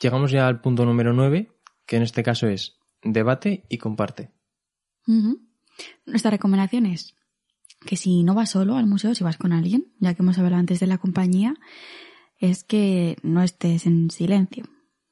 Llegamos 0.00 0.32
ya 0.32 0.48
al 0.48 0.60
punto 0.60 0.84
número 0.84 1.12
9, 1.12 1.52
que 1.86 1.96
en 1.96 2.02
este 2.02 2.24
caso 2.24 2.48
es 2.48 2.78
debate 3.02 3.64
y 3.68 3.78
comparte. 3.78 4.32
Nuestra 6.04 6.32
recomendación 6.32 6.86
es 6.86 7.14
que 7.86 7.96
si 7.96 8.24
no 8.24 8.34
vas 8.34 8.50
solo 8.50 8.76
al 8.76 8.86
museo, 8.86 9.14
si 9.14 9.22
vas 9.22 9.36
con 9.36 9.52
alguien, 9.52 9.92
ya 10.00 10.14
que 10.14 10.22
hemos 10.22 10.38
hablado 10.38 10.56
antes 10.56 10.80
de 10.80 10.88
la 10.88 10.98
compañía, 10.98 11.54
es 12.38 12.64
que 12.64 13.16
no 13.22 13.42
estés 13.42 13.86
en 13.86 14.10
silencio. 14.10 14.64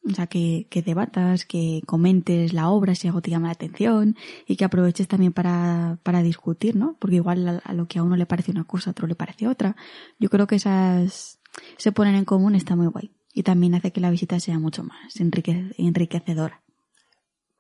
O 0.05 0.15
sea, 0.15 0.27
que, 0.27 0.67
que 0.69 0.83
debatas, 0.83 1.45
que 1.45 1.81
comentes 1.87 2.53
la 2.53 2.71
obra 2.71 2.95
si 2.95 3.07
algo 3.07 3.23
te 3.23 3.31
llama 3.31 3.49
la 3.49 3.53
atención 3.53 4.17
y 4.47 4.57
que 4.57 4.65
aproveches 4.65 5.07
también 5.07 5.33
para, 5.33 5.99
para 6.03 6.23
discutir, 6.23 6.75
¿no? 6.75 6.97
Porque 6.99 7.17
igual 7.17 7.62
a, 7.62 7.73
lo 7.73 7.87
que 7.87 8.01
a 8.01 8.03
uno 8.03 8.17
le 8.17 8.27
parece 8.27 8.51
una 8.51 8.65
cosa, 8.65 8.91
a 8.91 8.93
otro 8.93 9.07
le 9.07 9.15
parece 9.15 9.47
otra. 9.47 9.77
Yo 10.19 10.29
creo 10.29 10.49
que 10.49 10.57
esas 10.57 11.38
se 11.77 11.93
ponen 11.93 12.17
en 12.17 12.25
común 12.25 12.55
está 12.57 12.75
muy 12.75 12.88
guay. 12.88 13.12
Y 13.33 13.45
también 13.45 13.75
hace 13.75 13.93
que 13.93 14.01
la 14.01 14.11
visita 14.11 14.41
sea 14.41 14.59
mucho 14.59 14.83
más 14.83 15.15
enriquecedora. 15.19 16.62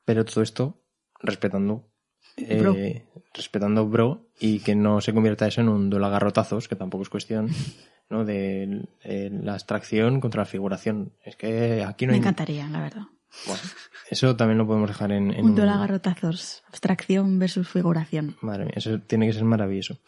Pero 0.04 0.24
todo 0.24 0.42
esto 0.42 0.82
respetando 1.20 1.91
eh, 2.36 3.04
respetando 3.34 3.86
bro 3.86 4.26
y 4.38 4.60
que 4.60 4.74
no 4.74 5.00
se 5.00 5.12
convierta 5.12 5.46
eso 5.46 5.60
en 5.60 5.68
un 5.68 5.90
duelo 5.90 6.06
a 6.06 6.10
garrotazos, 6.10 6.68
que 6.68 6.76
tampoco 6.76 7.02
es 7.02 7.08
cuestión, 7.08 7.48
¿no? 8.10 8.24
De 8.24 8.86
la 9.04 9.54
abstracción 9.54 10.20
contra 10.20 10.42
la 10.42 10.46
figuración. 10.46 11.12
Es 11.22 11.36
que 11.36 11.84
aquí 11.86 12.06
no 12.06 12.12
Me 12.12 12.18
encantaría, 12.18 12.68
la 12.68 12.80
verdad. 12.80 13.02
Bueno, 13.46 13.62
eso 14.10 14.36
también 14.36 14.58
lo 14.58 14.66
podemos 14.66 14.88
dejar 14.88 15.12
en... 15.12 15.34
un 15.42 15.54
duelo 15.54 15.72
a 15.72 15.78
garrotazos, 15.78 16.62
abstracción 16.68 17.38
versus 17.38 17.68
figuración. 17.68 18.36
Madre 18.42 18.66
mía, 18.66 18.74
eso 18.76 19.00
tiene 19.00 19.26
que 19.26 19.32
ser 19.32 19.44
maravilloso. 19.44 19.98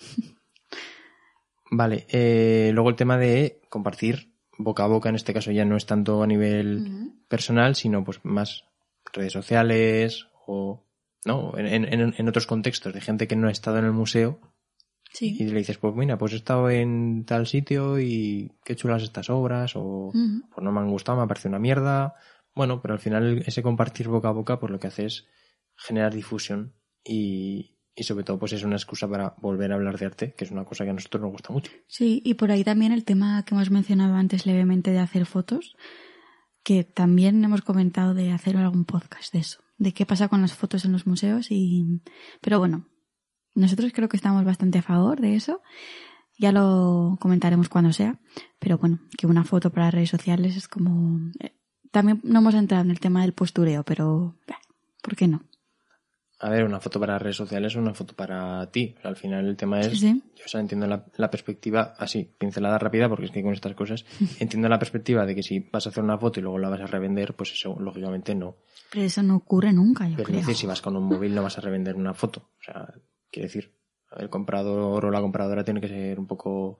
vale, 1.71 2.07
eh, 2.11 2.71
luego 2.75 2.91
el 2.91 2.97
tema 2.97 3.17
de 3.17 3.61
compartir 3.71 4.35
boca 4.59 4.85
a 4.85 4.89
boca, 4.89 5.09
en 5.09 5.15
este 5.15 5.33
caso 5.33 5.51
ya 5.51 5.65
no 5.65 5.77
es 5.77 5.87
tanto 5.87 6.23
a 6.23 6.27
nivel 6.27 7.13
personal, 7.29 7.75
sino 7.75 8.05
pues 8.05 8.21
más 8.25 8.65
redes 9.13 9.33
sociales 9.33 10.29
o 10.47 10.84
¿no? 11.25 11.57
En, 11.57 11.67
en, 11.67 12.15
en, 12.17 12.29
otros 12.29 12.47
contextos 12.47 12.93
de 12.93 13.01
gente 13.01 13.27
que 13.27 13.37
no 13.37 13.49
ha 13.49 13.53
estado 13.53 13.79
en 13.79 13.85
el 13.85 13.93
museo. 13.93 14.41
Sí. 15.13 15.37
Y 15.39 15.45
le 15.45 15.59
dices, 15.59 15.79
pues 15.79 15.95
mira, 15.95 16.19
pues 16.19 16.33
he 16.33 16.37
estado 16.37 16.71
en 16.71 17.25
tal 17.25 17.47
sitio 17.47 18.01
y 18.01 18.53
qué 18.65 18.75
chulas 18.75 19.03
estas 19.03 19.31
obras, 19.31 19.73
o 19.77 20.11
pues 20.13 20.65
no 20.65 20.73
me 20.73 20.81
han 20.81 20.91
gustado, 20.91 21.19
me 21.19 21.25
ha 21.25 21.29
parecido 21.29 21.51
una 21.51 21.61
mierda. 21.61 22.15
Bueno, 22.55 22.83
pero 22.83 22.95
al 22.95 23.01
final 23.01 23.43
ese 23.47 23.63
compartir 23.63 24.09
boca 24.09 24.29
a 24.29 24.33
boca, 24.33 24.59
pues 24.59 24.73
lo 24.73 24.81
que 24.81 24.89
hace 24.89 25.07
es 25.07 25.27
generar 25.77 26.15
difusión 26.15 26.75
y, 27.05 27.79
y 27.95 28.03
sobre 28.03 28.25
todo 28.25 28.39
pues 28.39 28.53
es 28.53 28.65
una 28.65 28.77
excusa 28.77 29.09
para 29.09 29.35
volver 29.41 29.73
a 29.73 29.77
hablar 29.77 29.99
de 29.99 30.07
arte, 30.07 30.35
que 30.35 30.45
es 30.45 30.51
una 30.51 30.65
cosa 30.65 30.85
que 30.85 30.91
a 30.91 30.95
nosotros 30.95 31.23
nos 31.23 31.33
gusta 31.33 31.53
mucho. 31.53 31.71
Sí, 31.87 32.21
y 32.25 32.35
por 32.35 32.51
ahí 32.51 32.65
también 32.65 32.93
el 32.93 33.05
tema 33.05 33.45
que 33.45 33.55
hemos 33.55 33.71
mencionado 33.71 34.15
antes 34.15 34.47
levemente 34.47 34.91
de 34.91 34.99
hacer 34.99 35.27
fotos, 35.27 35.77
que 36.65 36.83
también 36.83 37.45
hemos 37.45 37.63
comentado 37.63 38.15
de 38.15 38.33
hacer 38.33 38.57
algún 38.57 38.85
podcast 38.85 39.33
de 39.33 39.41
eso 39.41 39.64
de 39.77 39.93
qué 39.93 40.07
pasa 40.07 40.29
con 40.29 40.41
las 40.41 40.55
fotos 40.55 40.85
en 40.85 40.93
los 40.93 41.07
museos 41.07 41.51
y 41.51 42.03
pero 42.41 42.59
bueno 42.59 42.87
nosotros 43.55 43.93
creo 43.93 44.09
que 44.09 44.17
estamos 44.17 44.45
bastante 44.45 44.79
a 44.79 44.83
favor 44.83 45.21
de 45.21 45.37
eso 45.37 45.63
ya 46.39 46.53
lo 46.53 47.17
comentaremos 47.21 47.69
cuando 47.69 47.93
sea 47.93 48.21
pero 48.59 48.79
bueno 48.79 49.01
que 49.17 49.27
una 49.27 49.45
foto 49.45 49.71
para 49.71 49.91
redes 49.91 50.11
sociales 50.11 50.57
es 50.57 50.69
como 50.69 51.31
eh, 51.41 51.57
también 51.91 52.21
no 52.25 52.41
hemos 52.41 52.55
entrado 52.55 52.85
en 52.85 52.91
el 52.91 53.01
tema 53.01 53.23
del 53.23 53.33
postureo 53.33 53.85
pero 53.85 54.37
¿por 55.03 55.17
qué 55.17 55.29
no? 55.29 55.45
A 56.45 56.51
ver, 56.51 56.63
una 56.63 56.79
foto 56.79 57.01
para 57.01 57.19
redes 57.19 57.37
sociales 57.37 57.73
es 57.73 57.77
una 57.77 57.95
foto 57.95 58.15
para 58.15 58.71
ti. 58.71 58.95
Al 59.03 59.17
final 59.17 59.49
el 59.49 59.57
tema 59.57 59.81
es, 59.81 59.99
sí, 59.99 60.23
yo 60.37 60.45
o 60.45 60.49
sea, 60.49 60.61
entiendo 60.61 60.87
la, 60.87 61.07
la, 61.17 61.31
perspectiva, 61.31 61.95
así, 61.97 62.31
pincelada 62.37 62.79
rápida, 62.79 63.09
porque 63.09 63.25
es 63.25 63.31
que 63.31 63.43
con 63.43 63.55
estas 63.55 63.75
cosas, 63.75 64.05
entiendo 64.41 64.69
la 64.69 64.79
perspectiva 64.79 65.25
de 65.25 65.35
que 65.35 65.43
si 65.43 65.61
vas 65.61 65.87
a 65.87 65.89
hacer 65.89 66.05
una 66.05 66.19
foto 66.19 66.41
y 66.41 66.43
luego 66.43 66.59
la 66.59 66.69
vas 66.69 66.83
a 66.83 66.87
revender, 66.87 67.33
pues 67.33 67.53
eso, 67.53 67.81
lógicamente 67.81 68.35
no. 68.35 68.57
Pero 68.93 69.07
eso 69.07 69.23
no 69.23 69.37
ocurre 69.37 69.73
nunca, 69.73 70.07
yo 70.07 70.17
Pero 70.17 70.27
creo. 70.27 70.41
decir, 70.41 70.55
si 70.55 70.67
vas 70.67 70.83
con 70.83 70.95
un 70.97 71.05
móvil 71.05 71.35
no 71.35 71.43
vas 71.43 71.57
a 71.57 71.63
revender 71.63 71.97
una 71.97 72.13
foto. 72.13 72.51
O 72.61 72.63
sea, 72.63 72.93
quiere 73.31 73.47
decir, 73.47 73.73
el 74.15 74.29
comprador 74.29 75.07
o 75.07 75.11
la 75.11 75.23
compradora 75.23 75.65
tiene 75.65 75.81
que 75.81 75.89
ser 75.89 76.21
un 76.21 76.27
poco 76.27 76.79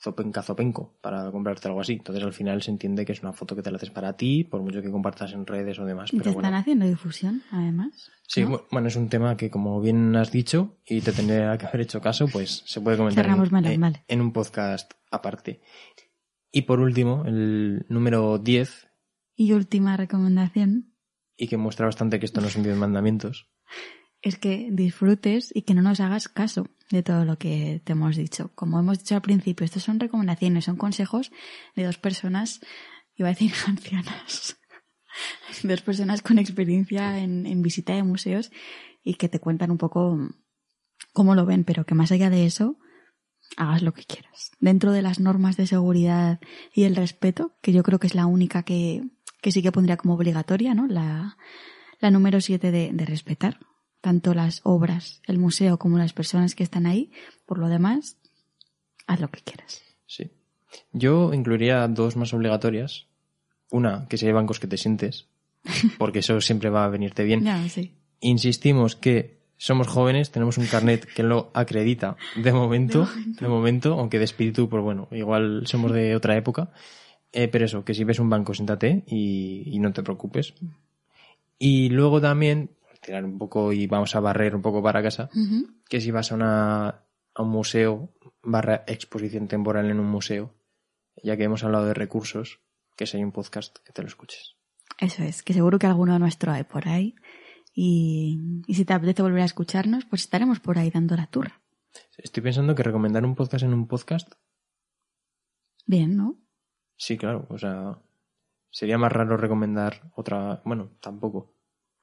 zopenca 0.00 0.42
zopenco 0.42 0.96
para 1.00 1.30
comprarte 1.32 1.66
algo 1.68 1.80
así. 1.80 1.94
Entonces 1.94 2.22
al 2.24 2.32
final 2.32 2.62
se 2.62 2.70
entiende 2.70 3.04
que 3.04 3.12
es 3.12 3.22
una 3.22 3.32
foto 3.32 3.56
que 3.56 3.62
te 3.62 3.70
la 3.70 3.76
haces 3.76 3.90
para 3.90 4.16
ti, 4.16 4.44
por 4.44 4.62
mucho 4.62 4.80
que 4.82 4.90
compartas 4.90 5.32
en 5.32 5.44
redes 5.46 5.78
o 5.78 5.84
demás. 5.84 6.12
Y 6.12 6.18
pero 6.18 6.30
te 6.30 6.34
bueno. 6.34 6.48
están 6.48 6.60
haciendo 6.60 6.86
difusión, 6.86 7.42
además. 7.50 8.10
Sí, 8.26 8.44
¿no? 8.44 8.62
bueno, 8.70 8.88
es 8.88 8.96
un 8.96 9.08
tema 9.08 9.36
que 9.36 9.50
como 9.50 9.80
bien 9.80 10.14
has 10.16 10.30
dicho 10.30 10.78
y 10.86 11.00
te 11.00 11.12
tendría 11.12 11.56
que 11.58 11.66
haber 11.66 11.80
hecho 11.80 12.00
caso, 12.00 12.28
pues 12.28 12.62
se 12.66 12.80
puede 12.80 12.96
comentar 12.96 13.26
en, 13.26 13.32
en- 13.66 13.80
vale. 13.80 14.04
en 14.06 14.20
un 14.20 14.32
podcast 14.32 14.92
aparte. 15.10 15.60
Y 16.52 16.62
por 16.62 16.80
último, 16.80 17.24
el 17.26 17.84
número 17.88 18.38
10, 18.38 18.88
Y 19.36 19.52
última 19.52 19.96
recomendación 19.96 20.94
y 21.36 21.46
que 21.48 21.56
muestra 21.56 21.86
bastante 21.86 22.18
que 22.18 22.26
esto 22.26 22.40
no 22.40 22.48
son 22.48 22.62
10 22.64 22.76
mandamientos, 22.76 23.48
es 24.22 24.38
que 24.38 24.68
disfrutes 24.70 25.50
y 25.54 25.62
que 25.62 25.74
no 25.74 25.82
nos 25.82 26.00
hagas 26.00 26.28
caso 26.28 26.68
de 26.90 27.02
todo 27.02 27.24
lo 27.24 27.38
que 27.38 27.80
te 27.84 27.92
hemos 27.92 28.16
dicho. 28.16 28.50
Como 28.54 28.78
hemos 28.78 28.98
dicho 28.98 29.14
al 29.14 29.22
principio, 29.22 29.64
estas 29.64 29.84
son 29.84 30.00
recomendaciones, 30.00 30.64
son 30.64 30.76
consejos 30.76 31.30
de 31.76 31.84
dos 31.84 31.98
personas, 31.98 32.60
iba 33.14 33.28
a 33.28 33.32
decir 33.32 33.52
ancianas, 33.66 34.58
dos 35.62 35.82
personas 35.82 36.22
con 36.22 36.38
experiencia 36.38 37.18
en, 37.18 37.46
en 37.46 37.62
visita 37.62 37.94
de 37.94 38.02
museos 38.02 38.50
y 39.04 39.14
que 39.14 39.28
te 39.28 39.40
cuentan 39.40 39.70
un 39.70 39.78
poco 39.78 40.18
cómo 41.12 41.34
lo 41.34 41.46
ven, 41.46 41.64
pero 41.64 41.84
que 41.84 41.94
más 41.94 42.10
allá 42.10 42.30
de 42.30 42.46
eso, 42.46 42.78
hagas 43.56 43.82
lo 43.82 43.92
que 43.92 44.04
quieras. 44.04 44.50
Dentro 44.60 44.92
de 44.92 45.02
las 45.02 45.20
normas 45.20 45.56
de 45.56 45.66
seguridad 45.66 46.40
y 46.74 46.84
el 46.84 46.96
respeto, 46.96 47.56
que 47.62 47.72
yo 47.72 47.82
creo 47.82 47.98
que 47.98 48.08
es 48.08 48.14
la 48.14 48.26
única 48.26 48.62
que, 48.62 49.04
que 49.40 49.52
sí 49.52 49.62
que 49.62 49.72
pondría 49.72 49.96
como 49.96 50.14
obligatoria, 50.14 50.74
¿no? 50.74 50.86
La, 50.86 51.36
la 52.00 52.10
número 52.10 52.40
siete 52.40 52.70
de, 52.70 52.90
de 52.92 53.06
respetar 53.06 53.58
tanto 54.00 54.34
las 54.34 54.60
obras, 54.64 55.20
el 55.26 55.38
museo 55.38 55.78
como 55.78 55.98
las 55.98 56.12
personas 56.12 56.54
que 56.54 56.62
están 56.62 56.86
ahí. 56.86 57.10
Por 57.46 57.58
lo 57.58 57.68
demás, 57.68 58.16
haz 59.06 59.20
lo 59.20 59.28
que 59.28 59.40
quieras. 59.40 59.82
Sí. 60.06 60.30
Yo 60.92 61.32
incluiría 61.34 61.86
dos 61.88 62.16
más 62.16 62.32
obligatorias. 62.34 63.06
Una, 63.70 64.06
que 64.08 64.16
si 64.16 64.26
hay 64.26 64.32
bancos 64.32 64.60
que 64.60 64.66
te 64.66 64.76
sientes, 64.76 65.28
porque 65.98 66.20
eso 66.20 66.40
siempre 66.40 66.70
va 66.70 66.84
a 66.84 66.88
venirte 66.88 67.24
bien. 67.24 67.44
Ya, 67.44 67.68
sí. 67.68 67.94
Insistimos 68.20 68.96
que 68.96 69.38
somos 69.56 69.88
jóvenes, 69.88 70.30
tenemos 70.30 70.56
un 70.56 70.66
carnet 70.66 71.04
que 71.04 71.22
lo 71.22 71.50
acredita 71.52 72.16
de 72.36 72.52
momento, 72.52 73.08
de 73.40 73.48
momento, 73.48 73.94
aunque 73.94 74.18
de 74.18 74.24
espíritu, 74.24 74.68
pues 74.68 74.82
bueno, 74.82 75.08
igual 75.10 75.66
somos 75.66 75.92
de 75.92 76.14
otra 76.14 76.36
época. 76.36 76.70
Eh, 77.32 77.48
pero 77.48 77.66
eso, 77.66 77.84
que 77.84 77.92
si 77.92 78.04
ves 78.04 78.20
un 78.20 78.30
banco, 78.30 78.54
siéntate 78.54 79.04
y, 79.06 79.64
y 79.66 79.78
no 79.80 79.92
te 79.92 80.02
preocupes. 80.02 80.54
Y 81.58 81.90
luego 81.90 82.20
también, 82.20 82.70
tirar 83.08 83.24
un 83.24 83.38
poco 83.38 83.72
y 83.72 83.86
vamos 83.86 84.14
a 84.14 84.20
barrer 84.20 84.54
un 84.54 84.60
poco 84.60 84.82
para 84.82 85.02
casa, 85.02 85.30
que 85.88 86.00
si 86.00 86.10
vas 86.10 86.30
a, 86.30 86.34
una, 86.34 86.88
a 87.34 87.42
un 87.42 87.48
museo, 87.48 88.12
barra 88.42 88.84
exposición 88.86 89.48
temporal 89.48 89.90
en 89.90 89.98
un 89.98 90.06
museo, 90.06 90.54
ya 91.22 91.36
que 91.38 91.44
hemos 91.44 91.64
hablado 91.64 91.86
de 91.86 91.94
recursos, 91.94 92.60
que 92.96 93.06
si 93.06 93.16
hay 93.16 93.24
un 93.24 93.32
podcast, 93.32 93.78
que 93.84 93.94
te 93.94 94.02
lo 94.02 94.08
escuches. 94.08 94.56
Eso 94.98 95.22
es, 95.22 95.42
que 95.42 95.54
seguro 95.54 95.78
que 95.78 95.86
alguno 95.86 96.18
nuestro 96.18 96.52
hay 96.52 96.64
por 96.64 96.86
ahí. 96.86 97.14
Y, 97.72 98.62
y 98.66 98.74
si 98.74 98.84
te 98.84 98.92
apetece 98.92 99.22
volver 99.22 99.40
a 99.40 99.46
escucharnos, 99.46 100.04
pues 100.04 100.22
estaremos 100.22 100.60
por 100.60 100.76
ahí 100.78 100.90
dando 100.90 101.16
la 101.16 101.28
turra. 101.28 101.62
Estoy 102.18 102.42
pensando 102.42 102.74
que 102.74 102.82
recomendar 102.82 103.24
un 103.24 103.34
podcast 103.34 103.64
en 103.64 103.72
un 103.72 103.86
podcast, 103.88 104.34
Bien, 105.86 106.14
¿no? 106.18 106.36
sí, 106.98 107.16
claro, 107.16 107.46
o 107.48 107.56
sea, 107.56 107.98
sería 108.70 108.98
más 108.98 109.10
raro 109.10 109.38
recomendar 109.38 110.10
otra, 110.14 110.60
bueno, 110.66 110.90
tampoco. 111.00 111.54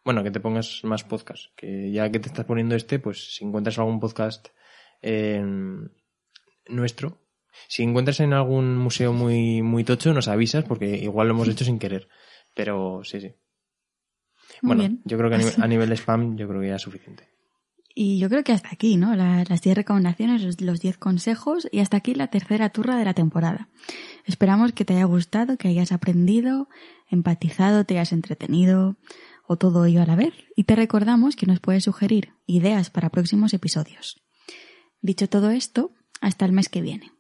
Bueno, 0.05 0.23
que 0.23 0.29
te 0.31 0.39
pongas 0.39 0.81
más 0.83 1.03
podcast, 1.03 1.45
que 1.55 1.91
ya 1.91 2.11
que 2.11 2.19
te 2.19 2.27
estás 2.29 2.45
poniendo 2.45 2.75
este, 2.75 2.99
pues 2.99 3.33
si 3.35 3.43
encuentras 3.43 3.79
algún 3.79 3.99
podcast 3.99 4.49
en 5.01 5.91
nuestro, 6.67 7.17
si 7.67 7.81
encuentras 7.81 8.19
en 8.19 8.33
algún 8.33 8.77
museo 8.77 9.13
muy, 9.13 9.63
muy 9.63 9.83
tocho, 9.83 10.13
nos 10.13 10.27
avisas 10.27 10.63
porque 10.63 10.95
igual 10.97 11.27
lo 11.27 11.33
hemos 11.33 11.47
hecho 11.47 11.65
sin 11.65 11.79
querer. 11.79 12.07
Pero 12.53 13.01
sí, 13.03 13.19
sí. 13.19 13.33
Muy 14.61 14.75
bueno, 14.75 14.81
bien. 14.81 15.01
yo 15.05 15.17
creo 15.17 15.29
que 15.29 15.35
a 15.35 15.39
nivel, 15.39 15.53
a 15.63 15.67
nivel 15.67 15.89
de 15.89 15.95
spam, 15.97 16.37
yo 16.37 16.47
creo 16.47 16.61
que 16.61 16.67
ya 16.67 16.75
es 16.75 16.81
suficiente. 16.83 17.27
Y 17.97 18.19
yo 18.19 18.29
creo 18.29 18.43
que 18.43 18.51
hasta 18.51 18.69
aquí, 18.71 18.97
¿no? 18.97 19.15
La- 19.15 19.43
las 19.47 19.61
10 19.61 19.75
recomendaciones, 19.75 20.43
los- 20.43 20.61
los 20.61 20.81
10 20.81 20.97
consejos 20.97 21.67
y 21.71 21.79
hasta 21.79 21.97
aquí 21.97 22.13
la 22.13 22.27
tercera 22.27 22.69
turra 22.69 22.97
de 22.97 23.05
la 23.05 23.13
temporada. 23.13 23.69
Esperamos 24.25 24.73
que 24.73 24.85
te 24.85 24.93
haya 24.93 25.05
gustado, 25.05 25.57
que 25.57 25.69
hayas 25.69 25.91
aprendido, 25.91 26.67
empatizado, 27.09 27.85
te 27.85 27.95
hayas 27.95 28.11
entretenido 28.11 28.97
o 29.47 29.58
todo 29.58 29.86
ello 29.86 30.01
a 30.01 30.05
la 30.05 30.15
vez. 30.15 30.34
Y 30.55 30.63
te 30.65 30.75
recordamos 30.75 31.36
que 31.36 31.45
nos 31.45 31.60
puedes 31.60 31.84
sugerir 31.84 32.34
ideas 32.45 32.89
para 32.89 33.10
próximos 33.10 33.53
episodios. 33.53 34.21
Dicho 35.01 35.29
todo 35.29 35.51
esto, 35.51 35.91
hasta 36.21 36.45
el 36.45 36.51
mes 36.51 36.69
que 36.69 36.81
viene. 36.81 37.14